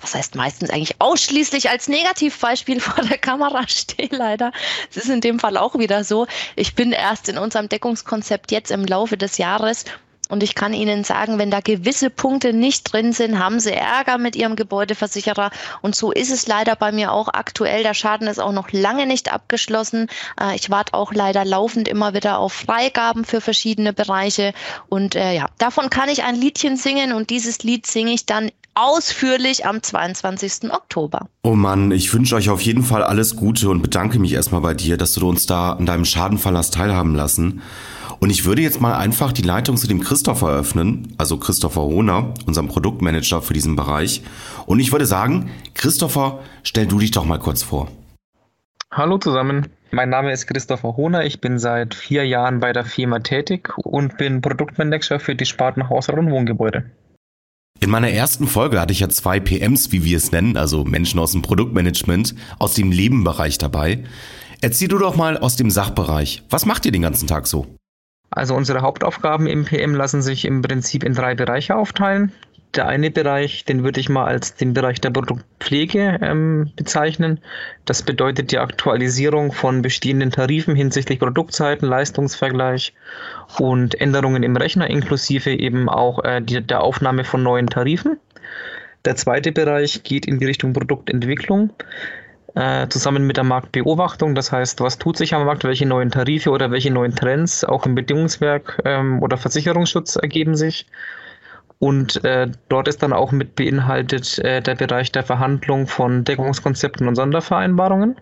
was 0.01 0.15
heißt 0.15 0.35
meistens 0.35 0.71
eigentlich 0.71 1.01
ausschließlich 1.01 1.71
als 1.71 1.89
Negativbeispiel 1.89 2.81
vor 2.81 3.05
der 3.05 3.19
Kamera 3.19 3.67
stehe, 3.69 4.09
leider. 4.11 4.53
Es 4.91 4.97
ist 4.97 5.09
in 5.09 5.21
dem 5.21 5.39
Fall 5.39 5.57
auch 5.57 5.79
wieder 5.79 6.05
so. 6.05 6.27
Ich 6.57 6.75
bin 6.75 6.93
erst 6.93 7.29
in 7.29 7.39
unserem 7.39 7.69
Deckungskonzept 7.69 8.51
jetzt 8.53 8.71
im 8.71 8.85
Laufe 8.85 9.17
des 9.17 9.39
Jahres 9.39 9.85
und 10.31 10.45
ich 10.45 10.55
kann 10.55 10.73
Ihnen 10.73 11.03
sagen, 11.03 11.39
wenn 11.39 11.51
da 11.51 11.59
gewisse 11.61 12.09
Punkte 12.09 12.53
nicht 12.53 12.93
drin 12.93 13.13
sind, 13.13 13.41
haben 13.41 13.59
Sie 13.59 13.73
Ärger 13.73 14.17
mit 14.17 14.37
Ihrem 14.37 14.55
Gebäudeversicherer. 14.55 15.51
Und 15.83 15.97
so 15.97 16.13
ist 16.13 16.31
es 16.31 16.47
leider 16.47 16.77
bei 16.77 16.93
mir 16.93 17.13
auch 17.13 17.29
aktuell. 17.29 17.83
Der 17.83 17.95
Schaden 17.95 18.29
ist 18.29 18.39
auch 18.39 18.53
noch 18.53 18.71
lange 18.71 19.07
nicht 19.07 19.33
abgeschlossen. 19.33 20.07
Äh, 20.41 20.55
ich 20.55 20.71
warte 20.71 20.95
auch 20.95 21.13
leider 21.13 21.45
laufend 21.45 21.89
immer 21.89 22.15
wieder 22.15 22.39
auf 22.39 22.53
Freigaben 22.53 23.25
für 23.25 23.41
verschiedene 23.41 23.93
Bereiche. 23.93 24.55
Und 24.89 25.17
äh, 25.17 25.35
ja, 25.35 25.47
davon 25.59 25.91
kann 25.91 26.09
ich 26.09 26.23
ein 26.23 26.37
Liedchen 26.37 26.77
singen 26.77 27.13
und 27.13 27.31
dieses 27.31 27.65
Lied 27.65 27.87
singe 27.87 28.13
ich 28.13 28.25
dann 28.25 28.53
ausführlich 28.75 29.67
am 29.67 29.83
22. 29.83 30.73
Oktober. 30.73 31.29
Oh 31.43 31.55
Mann, 31.55 31.91
ich 31.91 32.13
wünsche 32.13 32.37
euch 32.37 32.51
auf 32.51 32.61
jeden 32.61 32.83
Fall 32.83 33.03
alles 33.03 33.37
Gute 33.37 33.69
und 33.69 33.83
bedanke 33.83 34.19
mich 34.19 34.33
erstmal 34.33 34.61
bei 34.61 34.75
dir, 34.75 34.97
dass 34.97 35.15
du 35.15 35.29
uns 35.29 35.47
da 35.47 35.73
an 35.73 35.87
deinem 35.87 36.05
Schadenfall 36.05 36.57
hast 36.57 36.75
teilhaben 36.75 37.15
lassen. 37.15 37.63
Und 38.21 38.29
ich 38.29 38.45
würde 38.45 38.61
jetzt 38.61 38.81
mal 38.83 38.95
einfach 38.95 39.33
die 39.33 39.43
Leitung 39.43 39.79
zu 39.79 39.87
dem 39.87 40.01
Christopher 40.01 40.51
eröffnen, 40.51 41.15
also 41.17 41.39
Christopher 41.39 41.83
Hohner, 41.83 42.35
unserem 42.47 42.69
Produktmanager 42.69 43.41
für 43.41 43.55
diesen 43.55 43.77
Bereich. 43.77 44.23
Und 44.67 44.79
ich 44.79 44.93
würde 44.93 45.07
sagen, 45.07 45.51
Christopher, 45.75 46.41
stell 46.63 46.87
du 46.87 46.99
dich 46.99 47.13
doch 47.13 47.25
mal 47.25 47.39
kurz 47.39 47.63
vor. 47.63 47.89
Hallo 48.93 49.19
zusammen, 49.19 49.69
mein 49.91 50.11
Name 50.11 50.33
ist 50.33 50.47
Christopher 50.47 50.97
Hohner. 50.97 51.25
Ich 51.25 51.41
bin 51.41 51.59
seit 51.59 51.95
vier 51.95 52.27
Jahren 52.27 52.61
bei 52.61 52.73
der 52.73 52.85
Firma 52.85 53.21
tätig 53.21 53.73
und 53.79 54.19
bin 54.19 54.43
Produktmanager 54.43 55.19
für 55.19 55.35
die 55.35 55.47
Sparten 55.47 55.89
Hausrat 55.89 56.19
und 56.19 56.31
Wohngebäude. 56.31 56.91
In 57.83 57.89
meiner 57.89 58.11
ersten 58.11 58.47
Folge 58.47 58.79
hatte 58.79 58.93
ich 58.93 59.01
ja 59.01 59.09
zwei 59.09 59.41
PMs, 59.41 59.91
wie 59.91 60.05
wir 60.05 60.19
es 60.19 60.33
nennen, 60.33 60.59
also 60.59 60.85
Menschen 60.85 61.19
aus 61.19 61.33
dem 61.33 61.41
Produktmanagement, 61.41 62.35
aus 62.59 62.75
dem 62.75 62.93
Lebenbereich 62.93 63.57
dabei. 63.57 64.05
Erzähl 64.61 64.89
du 64.89 64.99
doch 64.99 65.17
mal 65.17 65.39
aus 65.39 65.57
dem 65.57 65.71
Sachbereich. 65.71 66.43
Was 66.51 66.67
macht 66.67 66.85
ihr 66.85 66.93
den 66.93 67.01
ganzen 67.01 67.27
Tag 67.27 67.47
so? 67.47 67.67
Also 68.29 68.55
unsere 68.55 68.83
Hauptaufgaben 68.83 69.47
im 69.47 69.65
PM 69.65 69.95
lassen 69.95 70.21
sich 70.21 70.45
im 70.45 70.61
Prinzip 70.61 71.03
in 71.05 71.15
drei 71.15 71.35
Bereiche 71.35 71.75
aufteilen. 71.75 72.33
Der 72.77 72.87
eine 72.87 73.11
Bereich, 73.11 73.65
den 73.65 73.83
würde 73.83 73.99
ich 73.99 74.09
mal 74.09 74.27
als 74.27 74.55
den 74.55 74.75
Bereich 74.75 75.01
der 75.01 75.11
Produktpflege 75.11 76.21
ähm, 76.23 76.71
bezeichnen. 76.77 77.41
Das 77.85 78.03
bedeutet 78.03 78.53
die 78.53 78.59
Aktualisierung 78.59 79.53
von 79.53 79.83
bestehenden 79.83 80.31
Tarifen 80.31 80.77
hinsichtlich 80.77 81.19
Produktzeiten, 81.19 81.89
Leistungsvergleich 81.89 82.95
und 83.59 84.01
Änderungen 84.01 84.45
im 84.45 84.57
Rechner, 84.57 84.89
inklusive 84.89 85.51
eben 85.51 85.89
auch 85.89 86.23
äh, 86.23 86.41
die, 86.41 86.61
der 86.61 86.83
Aufnahme 86.83 87.25
von 87.25 87.43
neuen 87.43 87.67
Tarifen. 87.67 88.21
Der 89.05 89.17
zweite 89.17 89.51
Bereich 89.51 90.05
geht 90.05 90.27
in 90.27 90.39
die 90.39 90.47
Richtung 90.47 90.73
Produktentwicklung 90.73 91.73
äh, 92.55 92.87
zusammen 92.89 93.27
mit 93.27 93.37
der 93.37 93.45
Marktbeobachtung. 93.45 94.35
Das 94.35 94.53
heißt, 94.53 94.81
was 94.81 94.99
tut 94.99 95.17
sich 95.17 95.35
am 95.35 95.45
Markt, 95.45 95.65
welche 95.65 95.87
neuen 95.87 96.11
Tarife 96.11 96.51
oder 96.51 96.71
welche 96.71 96.93
neuen 96.93 97.17
Trends 97.17 97.65
auch 97.65 97.87
im 97.87 97.95
Bedingungswerk 97.95 98.81
ähm, 98.85 99.23
oder 99.23 99.39
Versicherungsschutz 99.39 100.17
ergeben 100.17 100.55
sich. 100.55 100.87
Und 101.81 102.23
äh, 102.25 102.49
dort 102.69 102.89
ist 102.89 103.03
dann 103.03 103.15
auch 103.15 103.33
mit 103.33 103.57
beinhaltet 103.57 104.39
äh, 104.41 104.61
der 104.61 104.75
Bereich 104.75 105.13
der 105.13 105.23
Verhandlung 105.23 105.87
von 105.87 106.25
Deckungskonzepten 106.25 107.09
und 107.09 107.17
Sondervereinbarungen. 107.17 108.17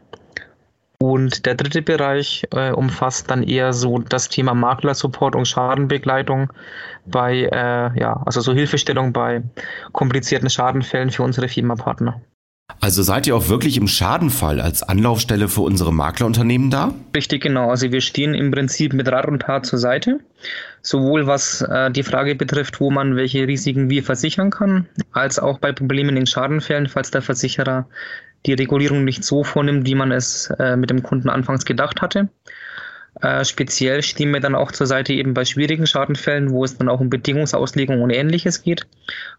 Und 1.00 1.44
der 1.44 1.56
dritte 1.56 1.82
Bereich 1.82 2.46
äh, 2.52 2.70
umfasst 2.70 3.30
dann 3.30 3.42
eher 3.42 3.72
so 3.72 3.98
das 3.98 4.28
Thema 4.28 4.54
Maklersupport 4.54 5.34
und 5.34 5.46
Schadenbegleitung 5.46 6.52
bei, 7.04 7.48
äh, 7.52 7.98
ja, 7.98 8.22
also 8.24 8.40
so 8.40 8.52
Hilfestellung 8.52 9.12
bei 9.12 9.42
komplizierten 9.92 10.50
Schadenfällen 10.50 11.10
für 11.10 11.24
unsere 11.24 11.48
Firma-Partner. 11.48 12.20
Also 12.80 13.02
seid 13.02 13.26
ihr 13.26 13.34
auch 13.34 13.48
wirklich 13.48 13.76
im 13.76 13.88
Schadenfall 13.88 14.60
als 14.60 14.82
Anlaufstelle 14.82 15.48
für 15.48 15.62
unsere 15.62 15.92
Maklerunternehmen 15.92 16.70
da? 16.70 16.94
Richtig, 17.14 17.42
genau. 17.42 17.70
Also 17.70 17.90
wir 17.90 18.00
stehen 18.00 18.34
im 18.34 18.50
Prinzip 18.50 18.92
mit 18.92 19.08
Rat 19.08 19.26
und 19.26 19.40
Tat 19.40 19.66
zur 19.66 19.78
Seite. 19.78 20.20
Sowohl 20.82 21.26
was 21.26 21.62
äh, 21.62 21.90
die 21.90 22.04
Frage 22.04 22.34
betrifft, 22.34 22.80
wo 22.80 22.90
man 22.90 23.16
welche 23.16 23.46
Risiken 23.48 23.90
wie 23.90 24.00
versichern 24.00 24.50
kann, 24.50 24.86
als 25.12 25.38
auch 25.38 25.58
bei 25.58 25.72
Problemen 25.72 26.16
in 26.16 26.26
Schadenfällen, 26.26 26.88
falls 26.88 27.10
der 27.10 27.22
Versicherer 27.22 27.88
die 28.46 28.52
Regulierung 28.52 29.04
nicht 29.04 29.24
so 29.24 29.42
vornimmt, 29.42 29.86
wie 29.86 29.96
man 29.96 30.12
es 30.12 30.48
äh, 30.58 30.76
mit 30.76 30.90
dem 30.90 31.02
Kunden 31.02 31.28
anfangs 31.28 31.64
gedacht 31.64 32.00
hatte. 32.00 32.28
Äh, 33.20 33.44
speziell 33.44 34.02
stehen 34.02 34.32
wir 34.32 34.40
dann 34.40 34.54
auch 34.54 34.70
zur 34.70 34.86
Seite 34.86 35.12
eben 35.12 35.34
bei 35.34 35.44
schwierigen 35.44 35.86
Schadenfällen, 35.86 36.50
wo 36.50 36.64
es 36.64 36.76
dann 36.76 36.88
auch 36.88 37.00
um 37.00 37.10
Bedingungsauslegung 37.10 38.00
und 38.00 38.10
ähnliches 38.10 38.62
geht. 38.62 38.86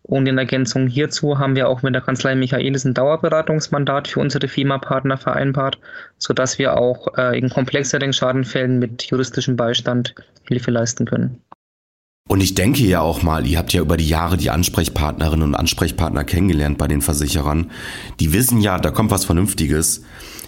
Und 0.04 0.28
in 0.28 0.38
Ergänzung 0.38 0.88
hierzu 0.88 1.40
haben 1.40 1.56
wir 1.56 1.70
auch 1.70 1.82
mit 1.82 1.94
der 1.94 2.02
Kanzlei 2.02 2.36
Michaelis 2.36 2.84
ein 2.84 2.94
Dauerberatungsmandat 2.94 4.10
für 4.10 4.20
unsere 4.20 4.48
FIMA-Partner 4.48 5.18
vereinbart, 5.18 5.80
sodass 6.18 6.60
wir 6.60 6.78
auch 6.78 7.08
äh, 7.18 7.38
in 7.38 7.50
komplexeren 7.50 8.12
Schadenfällen 8.12 8.80
mit 8.80 9.04
juristischem 9.04 9.56
Beistand 9.56 10.16
Hilfe 10.48 10.72
leisten 10.72 11.06
können. 11.06 11.42
Und 12.28 12.42
ich 12.42 12.54
denke 12.54 12.84
ja 12.84 13.02
auch 13.02 13.24
mal, 13.24 13.48
ihr 13.48 13.58
habt 13.58 13.74
ja 13.74 13.82
über 13.82 13.98
die 13.98 14.08
Jahre 14.08 14.38
die 14.38 14.52
Ansprechpartnerinnen 14.52 15.48
und 15.48 15.56
Ansprechpartner 15.56 16.24
kennengelernt 16.24 16.78
bei 16.78 16.88
den 16.88 17.02
Versicherern. 17.02 17.72
Die 18.20 18.34
wissen 18.34 18.62
ja, 18.62 18.78
da 18.78 18.92
kommt 18.92 19.10
was 19.10 19.26
Vernünftiges. 19.26 20.04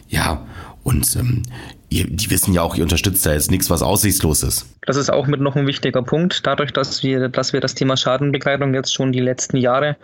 Ja, 0.07 0.45
und 0.83 1.15
ähm, 1.15 1.43
die 1.91 2.29
wissen 2.31 2.53
ja 2.53 2.61
auch, 2.61 2.75
ihr 2.75 2.83
unterstützt 2.83 3.25
da 3.25 3.33
jetzt 3.33 3.51
nichts, 3.51 3.69
was 3.69 3.81
aussichtslos 3.81 4.43
ist. 4.43 4.65
Das 4.85 4.95
ist 4.95 5.11
auch 5.11 5.27
mit 5.27 5.41
noch 5.41 5.55
ein 5.55 5.67
wichtiger 5.67 6.01
Punkt. 6.01 6.47
Dadurch, 6.47 6.71
dass 6.71 7.03
wir, 7.03 7.27
dass 7.27 7.51
wir 7.51 7.59
das 7.59 7.75
Thema 7.75 7.97
Schadenbegleitung 7.97 8.73
jetzt 8.73 8.93
schon 8.93 9.11
die 9.11 9.19
letzten 9.19 9.57
Jahre 9.57 9.97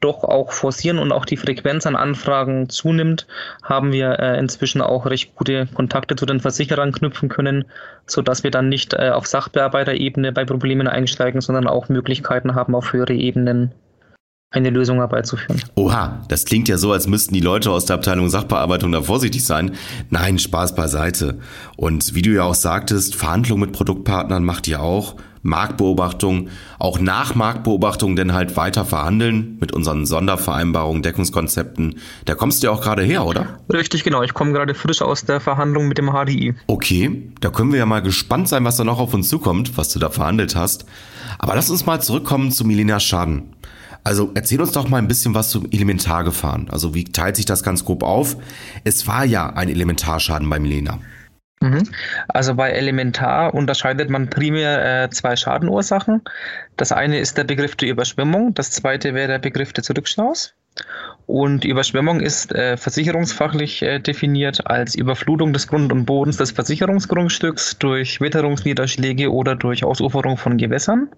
doch 0.00 0.24
auch 0.24 0.50
forcieren 0.50 0.98
und 0.98 1.12
auch 1.12 1.24
die 1.24 1.36
Frequenz 1.36 1.86
an 1.86 1.94
Anfragen 1.94 2.68
zunimmt, 2.68 3.26
haben 3.62 3.92
wir 3.92 4.18
äh, 4.18 4.38
inzwischen 4.38 4.80
auch 4.80 5.06
recht 5.06 5.34
gute 5.36 5.66
Kontakte 5.66 6.16
zu 6.16 6.26
den 6.26 6.40
Versicherern 6.40 6.92
knüpfen 6.92 7.28
können, 7.28 7.66
sodass 8.06 8.42
wir 8.42 8.50
dann 8.50 8.68
nicht 8.68 8.94
äh, 8.94 9.10
auf 9.10 9.26
Sachbearbeiterebene 9.26 10.32
bei 10.32 10.44
Problemen 10.44 10.88
einsteigen, 10.88 11.40
sondern 11.40 11.66
auch 11.66 11.88
Möglichkeiten 11.88 12.54
haben, 12.54 12.74
auf 12.74 12.92
höhere 12.92 13.12
Ebenen 13.12 13.72
eine 14.52 14.70
Lösung 14.70 14.98
herbeizuführen. 14.98 15.62
Oha, 15.76 16.22
das 16.28 16.44
klingt 16.44 16.68
ja 16.68 16.76
so, 16.76 16.92
als 16.92 17.06
müssten 17.06 17.34
die 17.34 17.40
Leute 17.40 17.70
aus 17.70 17.86
der 17.86 17.94
Abteilung 17.94 18.28
Sachbearbeitung 18.28 18.90
da 18.90 19.00
vorsichtig 19.00 19.44
sein. 19.44 19.76
Nein, 20.10 20.40
Spaß 20.40 20.74
beiseite. 20.74 21.38
Und 21.76 22.14
wie 22.14 22.22
du 22.22 22.30
ja 22.30 22.42
auch 22.42 22.54
sagtest, 22.54 23.14
Verhandlungen 23.14 23.60
mit 23.60 23.72
Produktpartnern 23.72 24.44
macht 24.44 24.66
ihr 24.66 24.82
auch. 24.82 25.14
Marktbeobachtung, 25.42 26.48
auch 26.78 26.98
nach 26.98 27.34
Marktbeobachtung 27.34 28.14
denn 28.14 28.34
halt 28.34 28.56
weiter 28.58 28.84
verhandeln 28.84 29.56
mit 29.58 29.72
unseren 29.72 30.04
Sondervereinbarungen, 30.04 31.02
Deckungskonzepten. 31.02 31.94
Da 32.26 32.34
kommst 32.34 32.62
du 32.62 32.66
ja 32.66 32.72
auch 32.72 32.82
gerade 32.82 33.04
her, 33.04 33.24
oder? 33.24 33.60
Richtig, 33.72 34.04
genau. 34.04 34.22
Ich 34.22 34.34
komme 34.34 34.52
gerade 34.52 34.74
frisch 34.74 35.00
aus 35.00 35.24
der 35.24 35.40
Verhandlung 35.40 35.88
mit 35.88 35.96
dem 35.96 36.10
HDI. 36.10 36.54
Okay, 36.66 37.30
da 37.40 37.48
können 37.48 37.72
wir 37.72 37.78
ja 37.78 37.86
mal 37.86 38.02
gespannt 38.02 38.48
sein, 38.48 38.64
was 38.64 38.76
da 38.76 38.84
noch 38.84 38.98
auf 38.98 39.14
uns 39.14 39.28
zukommt, 39.28 39.78
was 39.78 39.88
du 39.88 39.98
da 39.98 40.10
verhandelt 40.10 40.56
hast. 40.56 40.84
Aber 41.38 41.54
lass 41.54 41.70
uns 41.70 41.86
mal 41.86 42.02
zurückkommen 42.02 42.50
zu 42.50 42.66
Milena 42.66 43.00
Schaden. 43.00 43.54
Also 44.04 44.30
erzähl 44.34 44.60
uns 44.60 44.72
doch 44.72 44.88
mal 44.88 44.98
ein 44.98 45.08
bisschen 45.08 45.34
was 45.34 45.50
zum 45.50 45.70
Elementargefahren. 45.70 46.70
Also 46.70 46.94
wie 46.94 47.04
teilt 47.04 47.36
sich 47.36 47.46
das 47.46 47.62
ganz 47.62 47.84
grob 47.84 48.02
auf? 48.02 48.36
Es 48.84 49.06
war 49.06 49.24
ja 49.24 49.50
ein 49.50 49.68
Elementarschaden 49.68 50.48
bei 50.48 50.58
Milena. 50.58 50.98
Mhm. 51.62 51.82
Also 52.28 52.54
bei 52.54 52.70
Elementar 52.70 53.52
unterscheidet 53.52 54.08
man 54.08 54.30
primär 54.30 55.04
äh, 55.04 55.10
zwei 55.10 55.36
Schadenursachen. 55.36 56.22
Das 56.76 56.90
eine 56.90 57.18
ist 57.18 57.36
der 57.36 57.44
Begriff 57.44 57.76
der 57.76 57.90
Überschwemmung, 57.90 58.54
das 58.54 58.70
zweite 58.70 59.12
wäre 59.12 59.28
der 59.28 59.38
Begriff 59.40 59.74
des 59.74 59.90
Rückstaus. 59.90 60.54
Und 61.26 61.64
Überschwemmung 61.64 62.20
ist 62.20 62.52
äh, 62.52 62.76
versicherungsfachlich 62.76 63.82
äh, 63.82 63.98
definiert 64.00 64.66
als 64.66 64.94
Überflutung 64.94 65.52
des 65.52 65.68
Grund 65.68 65.92
und 65.92 66.06
Bodens 66.06 66.38
des 66.38 66.52
Versicherungsgrundstücks 66.52 67.78
durch 67.78 68.20
Witterungsniederschläge 68.20 69.30
oder 69.30 69.54
durch 69.54 69.84
Ausuferung 69.84 70.38
von 70.38 70.56
Gewässern. 70.56 71.10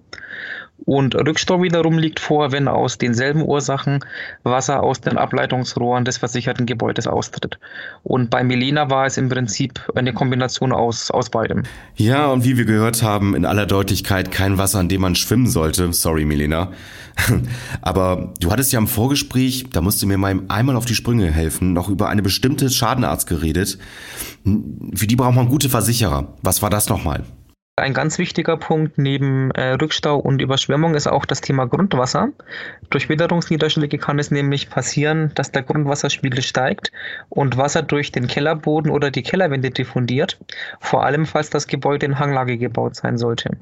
Und 0.84 1.14
Rückstau 1.14 1.62
wiederum 1.62 1.98
liegt 1.98 2.20
vor, 2.20 2.52
wenn 2.52 2.68
aus 2.68 2.98
denselben 2.98 3.42
Ursachen 3.42 4.04
Wasser 4.42 4.82
aus 4.82 5.00
den 5.00 5.16
Ableitungsrohren 5.16 6.04
des 6.04 6.18
versicherten 6.18 6.66
Gebäudes 6.66 7.06
austritt. 7.06 7.58
Und 8.02 8.30
bei 8.30 8.42
Milena 8.42 8.90
war 8.90 9.06
es 9.06 9.16
im 9.16 9.28
Prinzip 9.28 9.80
eine 9.94 10.12
Kombination 10.12 10.72
aus, 10.72 11.10
aus 11.10 11.30
beidem. 11.30 11.62
Ja, 11.96 12.26
und 12.26 12.44
wie 12.44 12.56
wir 12.56 12.64
gehört 12.64 13.02
haben, 13.02 13.34
in 13.34 13.44
aller 13.44 13.66
Deutlichkeit 13.66 14.32
kein 14.32 14.58
Wasser, 14.58 14.80
an 14.80 14.88
dem 14.88 15.02
man 15.02 15.14
schwimmen 15.14 15.46
sollte. 15.46 15.92
Sorry, 15.92 16.24
Milena. 16.24 16.72
Aber 17.82 18.32
du 18.40 18.50
hattest 18.50 18.72
ja 18.72 18.78
im 18.78 18.88
Vorgespräch, 18.88 19.66
da 19.70 19.80
musst 19.80 20.02
du 20.02 20.06
mir 20.06 20.18
mal 20.18 20.40
einmal 20.48 20.76
auf 20.76 20.84
die 20.84 20.94
Sprünge 20.94 21.30
helfen, 21.30 21.72
noch 21.72 21.88
über 21.88 22.08
eine 22.08 22.22
bestimmte 22.22 22.70
Schadenarzt 22.70 23.28
geredet. 23.28 23.78
Für 24.94 25.06
die 25.06 25.16
braucht 25.16 25.34
man 25.34 25.48
gute 25.48 25.68
Versicherer. 25.68 26.34
Was 26.42 26.62
war 26.62 26.70
das 26.70 26.88
nochmal? 26.88 27.24
Ein 27.76 27.94
ganz 27.94 28.18
wichtiger 28.18 28.58
Punkt 28.58 28.98
neben 28.98 29.50
äh, 29.52 29.72
Rückstau 29.72 30.18
und 30.18 30.42
Überschwemmung 30.42 30.94
ist 30.94 31.06
auch 31.06 31.24
das 31.24 31.40
Thema 31.40 31.66
Grundwasser. 31.66 32.28
Durch 32.90 33.08
Witterungsniederschläge 33.08 33.96
kann 33.96 34.18
es 34.18 34.30
nämlich 34.30 34.68
passieren, 34.68 35.32
dass 35.36 35.52
der 35.52 35.62
Grundwasserspiegel 35.62 36.42
steigt 36.42 36.92
und 37.30 37.56
Wasser 37.56 37.80
durch 37.82 38.12
den 38.12 38.26
Kellerboden 38.26 38.90
oder 38.90 39.10
die 39.10 39.22
Kellerwände 39.22 39.70
diffundiert, 39.70 40.38
vor 40.80 41.06
allem 41.06 41.24
falls 41.24 41.48
das 41.48 41.66
Gebäude 41.66 42.04
in 42.04 42.18
Hanglage 42.18 42.58
gebaut 42.58 42.94
sein 42.94 43.16
sollte. 43.16 43.56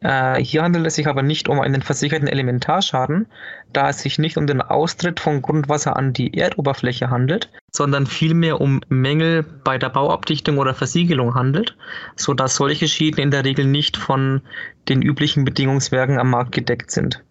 Äh, 0.00 0.42
hier 0.42 0.62
handelt 0.62 0.86
es 0.86 0.94
sich 0.94 1.06
aber 1.06 1.22
nicht 1.22 1.48
um 1.48 1.60
einen 1.60 1.82
versicherten 1.82 2.28
Elementarschaden, 2.28 3.26
da 3.72 3.90
es 3.90 4.00
sich 4.00 4.18
nicht 4.18 4.36
um 4.36 4.46
den 4.46 4.62
Austritt 4.62 5.20
von 5.20 5.42
Grundwasser 5.42 5.96
an 5.96 6.12
die 6.12 6.36
Erdoberfläche 6.36 7.10
handelt, 7.10 7.50
sondern 7.70 8.06
vielmehr 8.06 8.60
um 8.60 8.80
Mängel 8.88 9.42
bei 9.42 9.76
der 9.78 9.90
Bauabdichtung 9.90 10.58
oder 10.58 10.74
Versiegelung 10.74 11.34
handelt, 11.34 11.76
sodass 12.16 12.56
solche 12.56 12.88
Schäden 12.88 13.22
in 13.22 13.30
der 13.30 13.44
Regel 13.44 13.66
nicht 13.66 13.96
von 13.96 14.40
den 14.88 15.02
üblichen 15.02 15.44
Bedingungswerken 15.44 16.18
am 16.18 16.30
Markt 16.30 16.52
gedeckt 16.52 16.90
sind. 16.90 17.22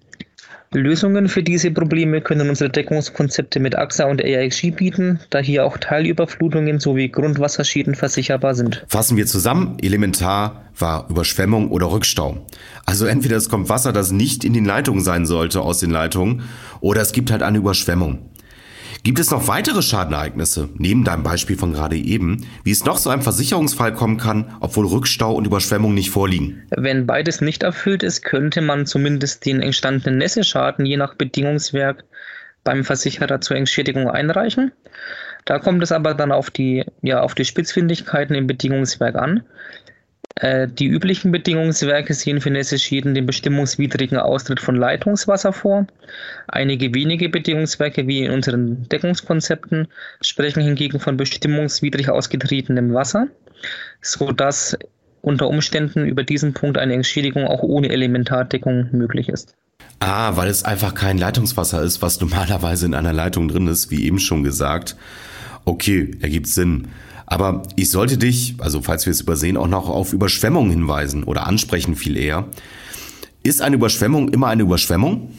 Lösungen 0.72 1.30
für 1.30 1.42
diese 1.42 1.72
Probleme 1.72 2.22
können 2.22 2.48
unsere 2.48 2.70
Deckungskonzepte 2.70 3.60
mit 3.60 3.76
AXA 3.76 4.06
und 4.06 4.24
AIG 4.24 4.76
bieten, 4.76 5.20
da 5.32 5.40
hier 5.40 5.66
auch 5.66 5.80
Teilüberflutungen 5.80 6.80
sowie 6.80 7.10
Grundwasserschäden 7.10 7.96
versicherbar 7.96 8.54
sind. 8.54 8.86
Fassen 8.88 9.18
wir 9.18 9.26
zusammen, 9.26 9.78
elementar 9.82 10.66
war 10.78 11.10
Überschwemmung 11.10 11.72
oder 11.72 11.92
Rückstau. 11.92 12.46
Also 12.86 13.08
entweder 13.08 13.38
es 13.38 13.50
kommt 13.50 13.68
Wasser, 13.68 13.94
das 13.94 14.12
nicht 14.12 14.44
in 14.44 14.54
den 14.54 14.66
Leitungen 14.66 15.04
sein 15.04 15.26
sollte 15.26 15.62
aus 15.62 15.80
den 15.80 15.90
Leitungen, 15.90 16.44
oder 16.82 17.02
es 17.02 17.14
gibt 17.14 17.32
halt 17.32 17.42
eine 17.42 17.58
Überschwemmung. 17.58 18.30
Gibt 19.04 19.20
es 19.20 19.32
noch 19.32 19.48
weitere 19.48 19.82
Schadenereignisse, 19.82 20.70
neben 20.78 21.06
deinem 21.06 21.24
Beispiel 21.24 21.58
von 21.58 21.74
gerade 21.74 21.96
eben, 21.96 22.46
wie 22.64 22.72
es 22.72 22.84
noch 22.84 23.00
zu 23.00 23.10
einem 23.10 23.22
Versicherungsfall 23.22 23.94
kommen 23.94 24.18
kann, 24.18 24.54
obwohl 24.60 24.86
Rückstau 24.86 25.34
und 25.34 25.48
Überschwemmung 25.48 25.94
nicht 25.94 26.10
vorliegen? 26.10 26.64
Wenn 26.76 27.06
beides 27.06 27.40
nicht 27.40 27.64
erfüllt 27.64 28.04
ist, 28.04 28.24
könnte 28.24 28.62
man 28.62 28.86
zumindest 28.86 29.46
den 29.46 29.62
entstandenen 29.62 30.18
Nässeschaden 30.18 30.86
je 30.86 30.98
nach 30.98 31.16
Bedingungswerk 31.16 32.04
beim 32.66 32.84
Versicherer 32.84 33.40
zur 33.40 33.56
Entschädigung 33.56 34.10
einreichen. 34.10 34.74
Da 35.46 35.60
kommt 35.60 35.82
es 35.82 35.94
aber 35.94 36.14
dann 36.14 36.34
auf 36.34 36.52
die, 36.52 36.84
ja, 37.02 37.22
auf 37.22 37.36
die 37.36 37.46
Spitzfindigkeiten 37.46 38.36
im 38.36 38.48
Bedingungswerk 38.48 39.16
an. 39.16 39.44
Äh, 40.40 40.68
die 40.68 40.86
üblichen 40.86 41.32
Bedingungswerke 41.32 42.14
sehen 42.14 42.40
für 42.40 42.50
Nässe-Schäden 42.50 43.14
den 43.14 43.26
bestimmungswidrigen 43.26 44.18
Austritt 44.18 44.62
von 44.62 44.76
Leitungswasser 44.76 45.52
vor. 45.52 45.86
Einige 46.48 46.94
wenige 46.94 47.30
Bedingungswerke, 47.30 48.08
wie 48.08 48.24
in 48.24 48.32
unseren 48.32 48.88
Deckungskonzepten, 48.88 49.88
sprechen 50.22 50.64
hingegen 50.64 51.00
von 51.00 51.18
bestimmungswidrig 51.18 52.10
ausgetretenem 52.10 52.94
Wasser, 52.94 53.28
sodass 54.02 54.78
unter 55.22 55.50
Umständen 55.50 56.06
über 56.06 56.24
diesen 56.24 56.54
Punkt 56.54 56.78
eine 56.78 56.94
Entschädigung 56.94 57.46
auch 57.46 57.62
ohne 57.62 57.90
Elementardeckung 57.90 58.90
möglich 58.94 59.28
ist. 59.28 59.56
Ah, 60.00 60.38
weil 60.38 60.48
es 60.48 60.64
einfach 60.64 60.96
kein 60.96 61.18
Leitungswasser 61.18 61.84
ist, 61.84 62.02
was 62.02 62.22
normalerweise 62.22 62.86
in 62.86 62.94
einer 62.94 63.12
Leitung 63.12 63.50
drin 63.50 63.68
ist, 63.68 63.92
wie 63.92 64.06
eben 64.06 64.20
schon 64.20 64.46
gesagt. 64.46 64.96
Okay, 65.66 66.12
ergibt 66.22 66.48
Sinn. 66.48 66.88
Aber 67.30 67.62
ich 67.76 67.92
sollte 67.92 68.18
dich, 68.18 68.56
also 68.58 68.82
falls 68.82 69.06
wir 69.06 69.12
es 69.12 69.22
übersehen, 69.22 69.56
auch 69.56 69.68
noch 69.68 69.88
auf 69.88 70.14
Überschwemmungen 70.14 70.72
hinweisen 70.72 71.24
oder 71.24 71.46
ansprechen 71.46 71.96
viel 71.96 72.18
eher. 72.18 72.48
Ist 73.44 73.62
eine 73.62 73.76
Überschwemmung 73.76 74.30
immer 74.30 74.48
eine 74.48 74.64
Überschwemmung? 74.64 75.32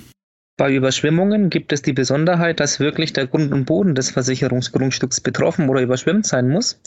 Bei 0.56 0.72
Überschwemmungen 0.72 1.48
gibt 1.48 1.72
es 1.72 1.82
die 1.82 1.92
Besonderheit, 1.92 2.60
dass 2.60 2.80
wirklich 2.80 3.12
der 3.12 3.26
Grund 3.26 3.50
und 3.52 3.64
Boden 3.64 3.94
des 3.94 4.10
Versicherungsgrundstücks 4.10 5.20
betroffen 5.20 5.68
oder 5.68 5.80
überschwemmt 5.80 6.26
sein 6.26 6.48
muss. 6.48 6.78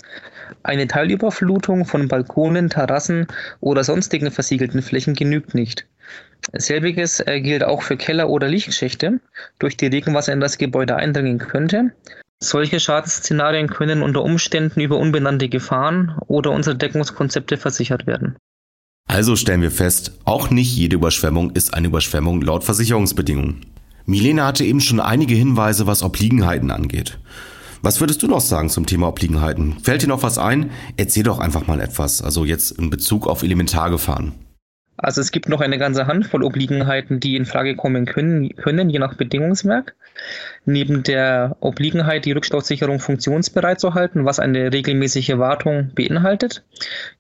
Eine 0.62 0.88
Teilüberflutung 0.88 1.86
von 1.86 2.08
Balkonen, 2.08 2.70
Terrassen 2.70 3.28
oder 3.60 3.84
sonstigen 3.84 4.32
versiegelten 4.32 4.82
Flächen 4.84 5.16
genügt 5.16 5.54
nicht. 5.56 5.88
Selbiges 6.54 7.20
äh, 7.22 7.42
gilt 7.42 7.64
auch 7.64 7.82
für 7.82 7.98
Keller- 7.98 8.30
oder 8.30 8.48
Lichtschächte, 8.48 9.20
durch 9.60 9.76
die 9.76 9.88
Regenwasser 9.88 10.34
in 10.34 10.40
das 10.40 10.58
Gebäude 10.58 10.96
eindringen 10.96 11.40
könnte. 11.40 11.92
Solche 12.42 12.80
Schadensszenarien 12.80 13.68
können 13.68 14.04
unter 14.04 14.24
Umständen 14.24 14.82
über 14.82 14.98
unbenannte 14.98 15.50
Gefahren 15.50 16.18
oder 16.28 16.52
unsere 16.52 16.76
Deckungskonzepte 16.76 17.58
versichert 17.58 18.08
werden. 18.08 18.36
Also 19.08 19.36
stellen 19.36 19.62
wir 19.62 19.72
fest, 19.72 20.20
auch 20.26 20.50
nicht 20.50 20.76
jede 20.76 20.96
Überschwemmung 20.96 21.52
ist 21.52 21.74
eine 21.74 21.88
Überschwemmung 21.88 22.42
laut 22.42 22.64
Versicherungsbedingungen. 22.64 23.66
Milena 24.06 24.48
hatte 24.48 24.66
eben 24.66 24.82
schon 24.82 25.00
einige 25.00 25.36
Hinweise, 25.36 25.88
was 25.88 26.04
Obliegenheiten 26.04 26.72
angeht. 26.72 27.20
Was 27.82 28.00
würdest 28.00 28.24
du 28.24 28.28
noch 28.28 28.42
sagen 28.42 28.70
zum 28.70 28.86
Thema 28.86 29.10
Obliegenheiten? 29.10 29.80
Fällt 29.82 30.04
dir 30.04 30.08
noch 30.08 30.24
was 30.24 30.38
ein? 30.38 30.72
Erzähl 30.98 31.24
doch 31.24 31.40
einfach 31.40 31.68
mal 31.68 31.82
etwas, 31.82 32.22
also 32.22 32.46
jetzt 32.46 32.72
in 32.72 32.90
Bezug 32.90 33.28
auf 33.28 33.44
Elementargefahren. 33.44 34.34
Also 34.98 35.22
es 35.22 35.32
gibt 35.32 35.50
noch 35.50 35.62
eine 35.62 35.78
ganze 35.78 36.08
Handvoll 36.08 36.44
Obliegenheiten, 36.44 37.20
die 37.20 37.36
in 37.36 37.46
Frage 37.46 37.76
kommen 37.76 38.06
können, 38.06 38.56
können 38.56 38.90
je 38.90 39.00
nach 39.00 39.16
Bedingungswerk. 39.16 39.96
Neben 40.66 41.04
der 41.04 41.58
Obliegenheit, 41.60 42.26
die 42.26 42.32
Rückstausicherung 42.32 43.00
funktionsbereit 43.00 43.80
zu 43.80 43.96
halten, 43.96 44.26
was 44.26 44.40
eine 44.40 44.72
regelmäßige 44.72 45.38
Wartung 45.38 45.92
beinhaltet, 45.96 46.64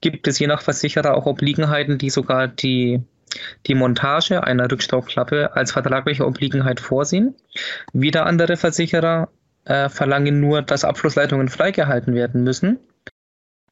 gibt 0.01 0.27
es 0.27 0.39
je 0.39 0.47
nach 0.47 0.61
Versicherer 0.61 1.15
auch 1.15 1.25
Obliegenheiten, 1.25 1.97
die 1.97 2.09
sogar 2.09 2.47
die 2.47 3.01
die 3.65 3.73
Montage 3.73 4.43
einer 4.43 4.71
Rückstauklappe 4.71 5.55
als 5.55 5.71
vertragliche 5.71 6.25
Obliegenheit 6.25 6.79
vorsehen. 6.79 7.35
Wieder 7.91 8.27
andere 8.27 8.57
Versicherer 8.57 9.29
äh, 9.65 9.89
verlangen 9.89 10.39
nur, 10.39 10.61
dass 10.61 10.83
Abflussleitungen 10.83 11.49
freigehalten 11.49 12.13
werden 12.13 12.43
müssen. 12.43 12.79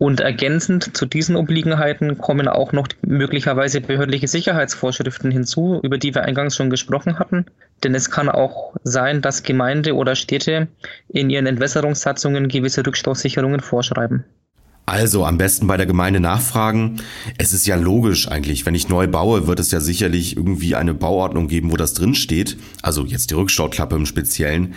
Und 0.02 0.20
ergänzend 0.20 0.98
zu 0.98 1.06
diesen 1.06 1.36
Obliegenheiten 1.36 2.18
kommen 2.18 2.48
auch 2.48 2.74
noch 2.74 2.88
möglicherweise 3.06 3.82
behördliche 3.82 4.28
Sicherheitsvorschriften 4.28 5.30
hinzu, 5.30 5.80
über 5.84 6.00
die 6.00 6.16
wir 6.16 6.24
eingangs 6.24 6.56
schon 6.56 6.72
gesprochen 6.72 7.20
hatten. 7.20 7.46
Denn 7.84 7.94
es 7.94 8.10
kann 8.10 8.28
auch 8.28 8.74
sein, 8.84 9.22
dass 9.22 9.44
Gemeinde 9.44 9.94
oder 9.94 10.16
Städte 10.16 10.70
in 11.08 11.30
ihren 11.30 11.46
Entwässerungssatzungen 11.46 12.48
gewisse 12.48 12.84
Rückstausicherungen 12.84 13.60
vorschreiben. 13.60 14.24
Also 14.88 15.24
am 15.24 15.38
besten 15.38 15.68
bei 15.68 15.78
der 15.78 15.86
Gemeinde 15.86 16.20
nachfragen. 16.20 17.00
Es 17.38 17.54
ist 17.54 17.68
ja 17.68 17.76
logisch 17.76 18.28
eigentlich, 18.28 18.66
wenn 18.66 18.74
ich 18.74 18.90
neu 18.90 19.06
baue, 19.06 19.46
wird 19.46 19.60
es 19.60 19.70
ja 19.70 19.82
sicherlich 19.82 20.36
irgendwie 20.36 20.74
eine 20.74 20.96
Bauordnung 20.96 21.48
geben, 21.48 21.72
wo 21.72 21.78
das 21.78 21.94
drin 21.94 22.16
steht. 22.16 22.58
Also 22.82 23.06
jetzt 23.06 23.30
die 23.30 23.36
Rückstauklappe 23.36 23.98
im 23.98 24.08
Speziellen. 24.08 24.74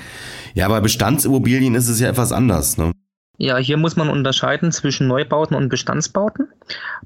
Ja, 0.53 0.69
bei 0.69 0.83
Bestandsimmobilien 0.83 1.75
ist 1.77 1.89
es 1.89 1.99
ja 1.99 2.11
etwas 2.11 2.31
anders. 2.31 2.77
Ne? 2.77 2.93
Ja, 3.37 3.57
hier 3.57 3.77
muss 3.77 3.97
man 3.97 4.11
unterscheiden 4.11 4.71
zwischen 4.71 5.09
Neubauten 5.09 5.57
und 5.57 5.69
Bestandsbauten. 5.69 6.47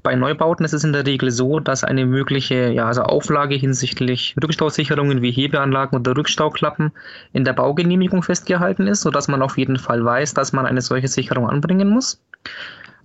Bei 0.03 0.15
Neubauten 0.15 0.63
ist 0.63 0.73
es 0.73 0.83
in 0.83 0.93
der 0.93 1.05
Regel 1.07 1.31
so, 1.31 1.59
dass 1.59 1.83
eine 1.83 2.05
mögliche 2.05 2.69
ja, 2.69 2.85
also 2.85 3.01
Auflage 3.01 3.55
hinsichtlich 3.55 4.35
Rückstausicherungen 4.41 5.23
wie 5.23 5.31
Hebeanlagen 5.31 5.97
oder 5.97 6.15
Rückstauklappen 6.15 6.91
in 7.33 7.45
der 7.45 7.53
Baugenehmigung 7.53 8.21
festgehalten 8.21 8.85
ist, 8.85 9.01
sodass 9.01 9.27
man 9.27 9.41
auf 9.41 9.57
jeden 9.57 9.79
Fall 9.79 10.05
weiß, 10.05 10.35
dass 10.35 10.53
man 10.53 10.67
eine 10.67 10.81
solche 10.81 11.07
Sicherung 11.07 11.49
anbringen 11.49 11.89
muss. 11.89 12.21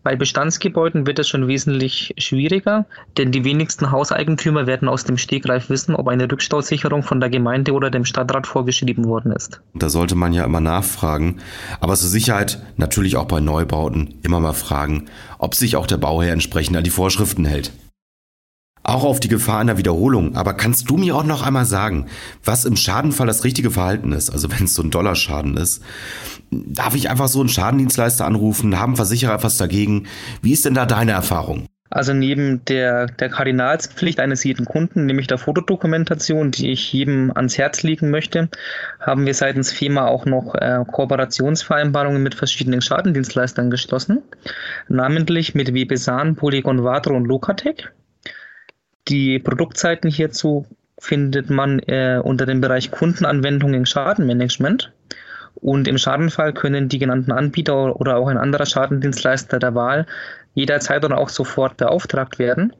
Bei 0.04 0.16
Bestandsgebäuden 0.16 1.06
wird 1.06 1.18
es 1.18 1.30
schon 1.30 1.48
wesentlich 1.48 2.14
schwieriger, 2.18 2.84
denn 3.16 3.32
die 3.32 3.42
wenigsten 3.42 3.90
Hauseigentümer 3.90 4.66
werden 4.66 4.86
aus 4.86 5.04
dem 5.04 5.16
Stegreif 5.16 5.70
wissen, 5.70 5.96
ob 5.96 6.08
eine 6.08 6.30
Rückstausicherung 6.30 7.02
von 7.02 7.20
der 7.20 7.30
Gemeinde 7.30 7.72
oder 7.72 7.90
dem 7.90 8.04
Stadtrat 8.04 8.46
vorgeschrieben 8.46 9.06
worden 9.06 9.32
ist. 9.32 9.62
Da 9.72 9.88
sollte 9.88 10.14
man 10.14 10.34
ja 10.34 10.44
immer 10.44 10.60
nachfragen, 10.60 11.38
aber 11.80 11.96
zur 11.96 12.10
Sicherheit 12.10 12.62
natürlich 12.76 13.16
auch 13.16 13.24
bei 13.24 13.40
Neubauten 13.40 14.16
immer 14.22 14.40
mal 14.40 14.52
fragen, 14.52 15.06
ob 15.38 15.54
sich 15.54 15.74
auch 15.74 15.86
der 15.86 15.96
Bauherr 15.96 16.34
entsprechend 16.34 16.76
an 16.76 16.84
die 16.84 16.90
Vorschriften 16.90 17.46
hält. 17.46 17.72
Auch 18.84 19.04
auf 19.04 19.18
die 19.18 19.28
Gefahr 19.28 19.60
einer 19.60 19.78
Wiederholung. 19.78 20.36
Aber 20.36 20.52
kannst 20.52 20.90
du 20.90 20.98
mir 20.98 21.16
auch 21.16 21.24
noch 21.24 21.42
einmal 21.42 21.64
sagen, 21.64 22.06
was 22.44 22.66
im 22.66 22.76
Schadenfall 22.76 23.26
das 23.26 23.42
richtige 23.42 23.70
Verhalten 23.70 24.12
ist? 24.12 24.28
Also 24.28 24.52
wenn 24.52 24.64
es 24.64 24.74
so 24.74 24.82
ein 24.82 24.90
Dollarschaden 24.90 25.56
ist. 25.56 25.82
Darf 26.50 26.94
ich 26.94 27.08
einfach 27.08 27.28
so 27.28 27.40
einen 27.40 27.48
Schadendienstleister 27.48 28.26
anrufen? 28.26 28.78
Haben 28.78 28.96
Versicherer 28.96 29.34
etwas 29.34 29.56
dagegen? 29.56 30.06
Wie 30.42 30.52
ist 30.52 30.66
denn 30.66 30.74
da 30.74 30.84
deine 30.84 31.12
Erfahrung? 31.12 31.66
Also 31.88 32.12
neben 32.12 32.64
der, 32.66 33.06
der 33.06 33.30
Kardinalspflicht 33.30 34.18
eines 34.18 34.42
jeden 34.44 34.66
Kunden, 34.66 35.06
nämlich 35.06 35.28
der 35.28 35.38
Fotodokumentation, 35.38 36.50
die 36.50 36.72
ich 36.72 36.92
jedem 36.92 37.30
ans 37.34 37.56
Herz 37.56 37.84
legen 37.84 38.10
möchte, 38.10 38.48
haben 39.00 39.26
wir 39.26 39.34
seitens 39.34 39.72
FEMA 39.72 40.06
auch 40.06 40.26
noch 40.26 40.56
äh, 40.56 40.80
Kooperationsvereinbarungen 40.90 42.22
mit 42.22 42.34
verschiedenen 42.34 42.82
Schadendienstleistern 42.82 43.70
geschlossen, 43.70 44.22
namentlich 44.88 45.54
mit 45.54 45.72
Webesan, 45.72 46.34
Polygon 46.34 46.82
Vatro 46.82 47.14
und 47.14 47.26
Locatec. 47.26 47.92
Die 49.08 49.38
Produktseiten 49.38 50.10
hierzu 50.10 50.66
findet 50.98 51.50
man 51.50 51.80
äh, 51.80 52.20
unter 52.22 52.46
dem 52.46 52.60
Bereich 52.60 52.90
Kundenanwendungen 52.90 53.74
im 53.74 53.86
Schadenmanagement. 53.86 54.92
Und 55.56 55.86
im 55.86 55.98
Schadenfall 55.98 56.52
können 56.52 56.88
die 56.88 56.98
genannten 56.98 57.32
Anbieter 57.32 58.00
oder 58.00 58.16
auch 58.16 58.28
ein 58.28 58.38
anderer 58.38 58.66
Schadendienstleister 58.66 59.58
der 59.58 59.74
Wahl 59.74 60.06
jederzeit 60.54 61.04
oder 61.04 61.18
auch 61.18 61.28
sofort 61.28 61.76
beauftragt 61.76 62.38
werden. 62.38 62.72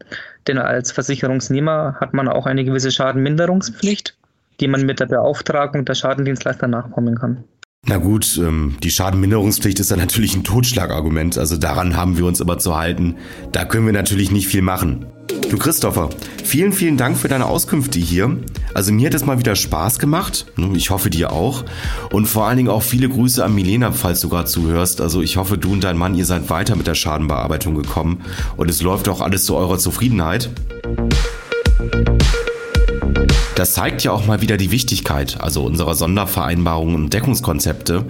Denn 0.46 0.58
als 0.58 0.92
Versicherungsnehmer 0.92 1.96
hat 2.00 2.14
man 2.14 2.28
auch 2.28 2.46
eine 2.46 2.64
gewisse 2.64 2.90
Schadenminderungspflicht, 2.90 4.16
die 4.60 4.68
man 4.68 4.86
mit 4.86 5.00
der 5.00 5.06
Beauftragung 5.06 5.84
der 5.84 5.94
Schadendienstleister 5.94 6.68
nachkommen 6.68 7.18
kann. 7.18 7.44
Na 7.86 7.98
gut, 7.98 8.38
ähm, 8.38 8.76
die 8.82 8.90
Schadenminderungspflicht 8.90 9.78
ist 9.78 9.90
dann 9.90 9.98
natürlich 9.98 10.34
ein 10.34 10.44
Totschlagargument. 10.44 11.36
Also 11.36 11.56
daran 11.58 11.96
haben 11.96 12.16
wir 12.16 12.24
uns 12.24 12.40
immer 12.40 12.58
zu 12.58 12.76
halten. 12.76 13.16
Da 13.52 13.66
können 13.66 13.84
wir 13.86 13.92
natürlich 13.92 14.30
nicht 14.30 14.48
viel 14.48 14.62
machen. 14.62 15.06
Du 15.28 15.58
Christopher, 15.58 16.10
vielen, 16.42 16.72
vielen 16.72 16.96
Dank 16.96 17.16
für 17.16 17.28
deine 17.28 17.46
Auskünfte 17.46 17.98
hier. 17.98 18.36
Also 18.74 18.92
mir 18.92 19.06
hat 19.06 19.14
es 19.14 19.24
mal 19.24 19.38
wieder 19.38 19.54
Spaß 19.54 19.98
gemacht. 19.98 20.46
Ich 20.74 20.90
hoffe 20.90 21.10
dir 21.10 21.32
auch. 21.32 21.64
Und 22.10 22.26
vor 22.26 22.46
allen 22.46 22.56
Dingen 22.56 22.68
auch 22.68 22.82
viele 22.82 23.08
Grüße 23.08 23.44
an 23.44 23.54
Milena, 23.54 23.92
falls 23.92 24.20
du 24.20 24.28
gerade 24.28 24.48
zuhörst. 24.48 25.00
Also 25.00 25.22
ich 25.22 25.36
hoffe, 25.36 25.56
du 25.56 25.72
und 25.72 25.84
dein 25.84 25.96
Mann, 25.96 26.14
ihr 26.14 26.26
seid 26.26 26.50
weiter 26.50 26.76
mit 26.76 26.86
der 26.86 26.94
Schadenbearbeitung 26.94 27.74
gekommen. 27.74 28.22
Und 28.56 28.68
es 28.68 28.82
läuft 28.82 29.08
auch 29.08 29.20
alles 29.20 29.44
zu 29.44 29.54
eurer 29.54 29.78
Zufriedenheit. 29.78 30.50
Das 33.54 33.72
zeigt 33.72 34.02
ja 34.02 34.10
auch 34.10 34.26
mal 34.26 34.40
wieder 34.40 34.56
die 34.56 34.72
Wichtigkeit, 34.72 35.40
also 35.40 35.62
unserer 35.62 35.94
Sondervereinbarungen 35.94 36.96
und 36.96 37.14
Deckungskonzepte. 37.14 38.04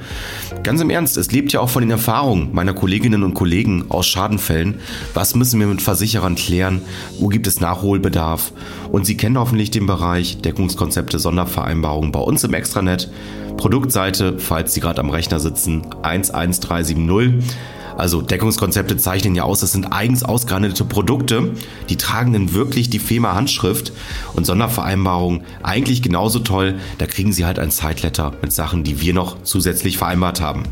Ganz 0.62 0.80
im 0.80 0.88
Ernst, 0.88 1.18
es 1.18 1.32
lebt 1.32 1.52
ja 1.52 1.60
auch 1.60 1.68
von 1.68 1.82
den 1.82 1.90
Erfahrungen 1.90 2.48
meiner 2.52 2.72
Kolleginnen 2.72 3.22
und 3.22 3.34
Kollegen 3.34 3.84
aus 3.90 4.06
Schadenfällen. 4.06 4.80
Was 5.12 5.34
müssen 5.34 5.60
wir 5.60 5.66
mit 5.66 5.82
Versicherern 5.82 6.36
klären? 6.36 6.80
Wo 7.18 7.28
gibt 7.28 7.46
es 7.46 7.60
Nachholbedarf? 7.60 8.52
Und 8.90 9.04
Sie 9.04 9.18
kennen 9.18 9.38
hoffentlich 9.38 9.70
den 9.70 9.86
Bereich 9.86 10.40
Deckungskonzepte, 10.40 11.18
Sondervereinbarungen 11.18 12.10
bei 12.10 12.20
uns 12.20 12.42
im 12.44 12.54
Extranet. 12.54 13.10
Produktseite, 13.58 14.38
falls 14.38 14.72
Sie 14.72 14.80
gerade 14.80 15.00
am 15.00 15.10
Rechner 15.10 15.40
sitzen, 15.40 15.82
11370. 16.02 17.44
Also 17.96 18.22
Deckungskonzepte 18.22 18.96
zeichnen 18.96 19.34
ja 19.34 19.44
aus, 19.44 19.60
das 19.60 19.72
sind 19.72 19.92
eigens 19.92 20.24
ausgehandelte 20.24 20.84
Produkte, 20.84 21.52
die 21.88 21.96
tragen 21.96 22.32
dann 22.32 22.52
wirklich 22.52 22.90
die 22.90 22.98
FEMA-Handschrift 22.98 23.92
und 24.34 24.44
Sondervereinbarungen 24.46 25.42
eigentlich 25.62 26.02
genauso 26.02 26.40
toll, 26.40 26.74
da 26.98 27.06
kriegen 27.06 27.32
sie 27.32 27.44
halt 27.44 27.58
ein 27.58 27.70
Zeitletter 27.70 28.32
mit 28.42 28.52
Sachen, 28.52 28.82
die 28.82 29.00
wir 29.00 29.14
noch 29.14 29.42
zusätzlich 29.44 29.96
vereinbart 29.98 30.40
haben. 30.40 30.64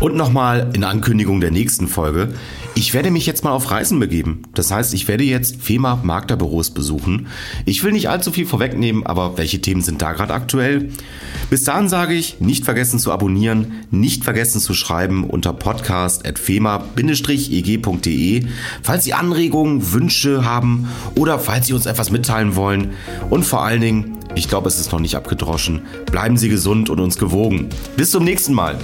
Und 0.00 0.16
nochmal 0.16 0.70
in 0.74 0.84
Ankündigung 0.84 1.40
der 1.40 1.50
nächsten 1.50 1.88
Folge. 1.88 2.34
Ich 2.76 2.92
werde 2.92 3.12
mich 3.12 3.24
jetzt 3.24 3.44
mal 3.44 3.52
auf 3.52 3.70
Reisen 3.70 4.00
begeben. 4.00 4.42
Das 4.54 4.72
heißt, 4.72 4.94
ich 4.94 5.06
werde 5.06 5.22
jetzt 5.22 5.62
FEMA 5.62 6.00
Maklerbüros 6.02 6.70
besuchen. 6.70 7.28
Ich 7.66 7.84
will 7.84 7.92
nicht 7.92 8.08
allzu 8.08 8.32
viel 8.32 8.46
vorwegnehmen, 8.46 9.06
aber 9.06 9.38
welche 9.38 9.60
Themen 9.60 9.80
sind 9.80 10.02
da 10.02 10.12
gerade 10.12 10.34
aktuell? 10.34 10.90
Bis 11.50 11.62
dahin 11.62 11.88
sage 11.88 12.14
ich, 12.14 12.40
nicht 12.40 12.64
vergessen 12.64 12.98
zu 12.98 13.12
abonnieren, 13.12 13.84
nicht 13.92 14.24
vergessen 14.24 14.60
zu 14.60 14.74
schreiben 14.74 15.22
unter 15.22 15.52
podcast.fema-eg.de, 15.52 18.46
falls 18.82 19.04
Sie 19.04 19.14
Anregungen, 19.14 19.92
Wünsche 19.92 20.44
haben 20.44 20.88
oder 21.14 21.38
falls 21.38 21.68
Sie 21.68 21.74
uns 21.74 21.86
etwas 21.86 22.10
mitteilen 22.10 22.56
wollen. 22.56 22.90
Und 23.30 23.44
vor 23.44 23.62
allen 23.62 23.82
Dingen, 23.82 24.18
ich 24.34 24.48
glaube, 24.48 24.66
es 24.66 24.80
ist 24.80 24.90
noch 24.90 24.98
nicht 24.98 25.14
abgedroschen. 25.14 25.82
Bleiben 26.10 26.36
Sie 26.36 26.48
gesund 26.48 26.90
und 26.90 26.98
uns 26.98 27.18
gewogen. 27.18 27.68
Bis 27.96 28.10
zum 28.10 28.24
nächsten 28.24 28.52
Mal. 28.52 28.80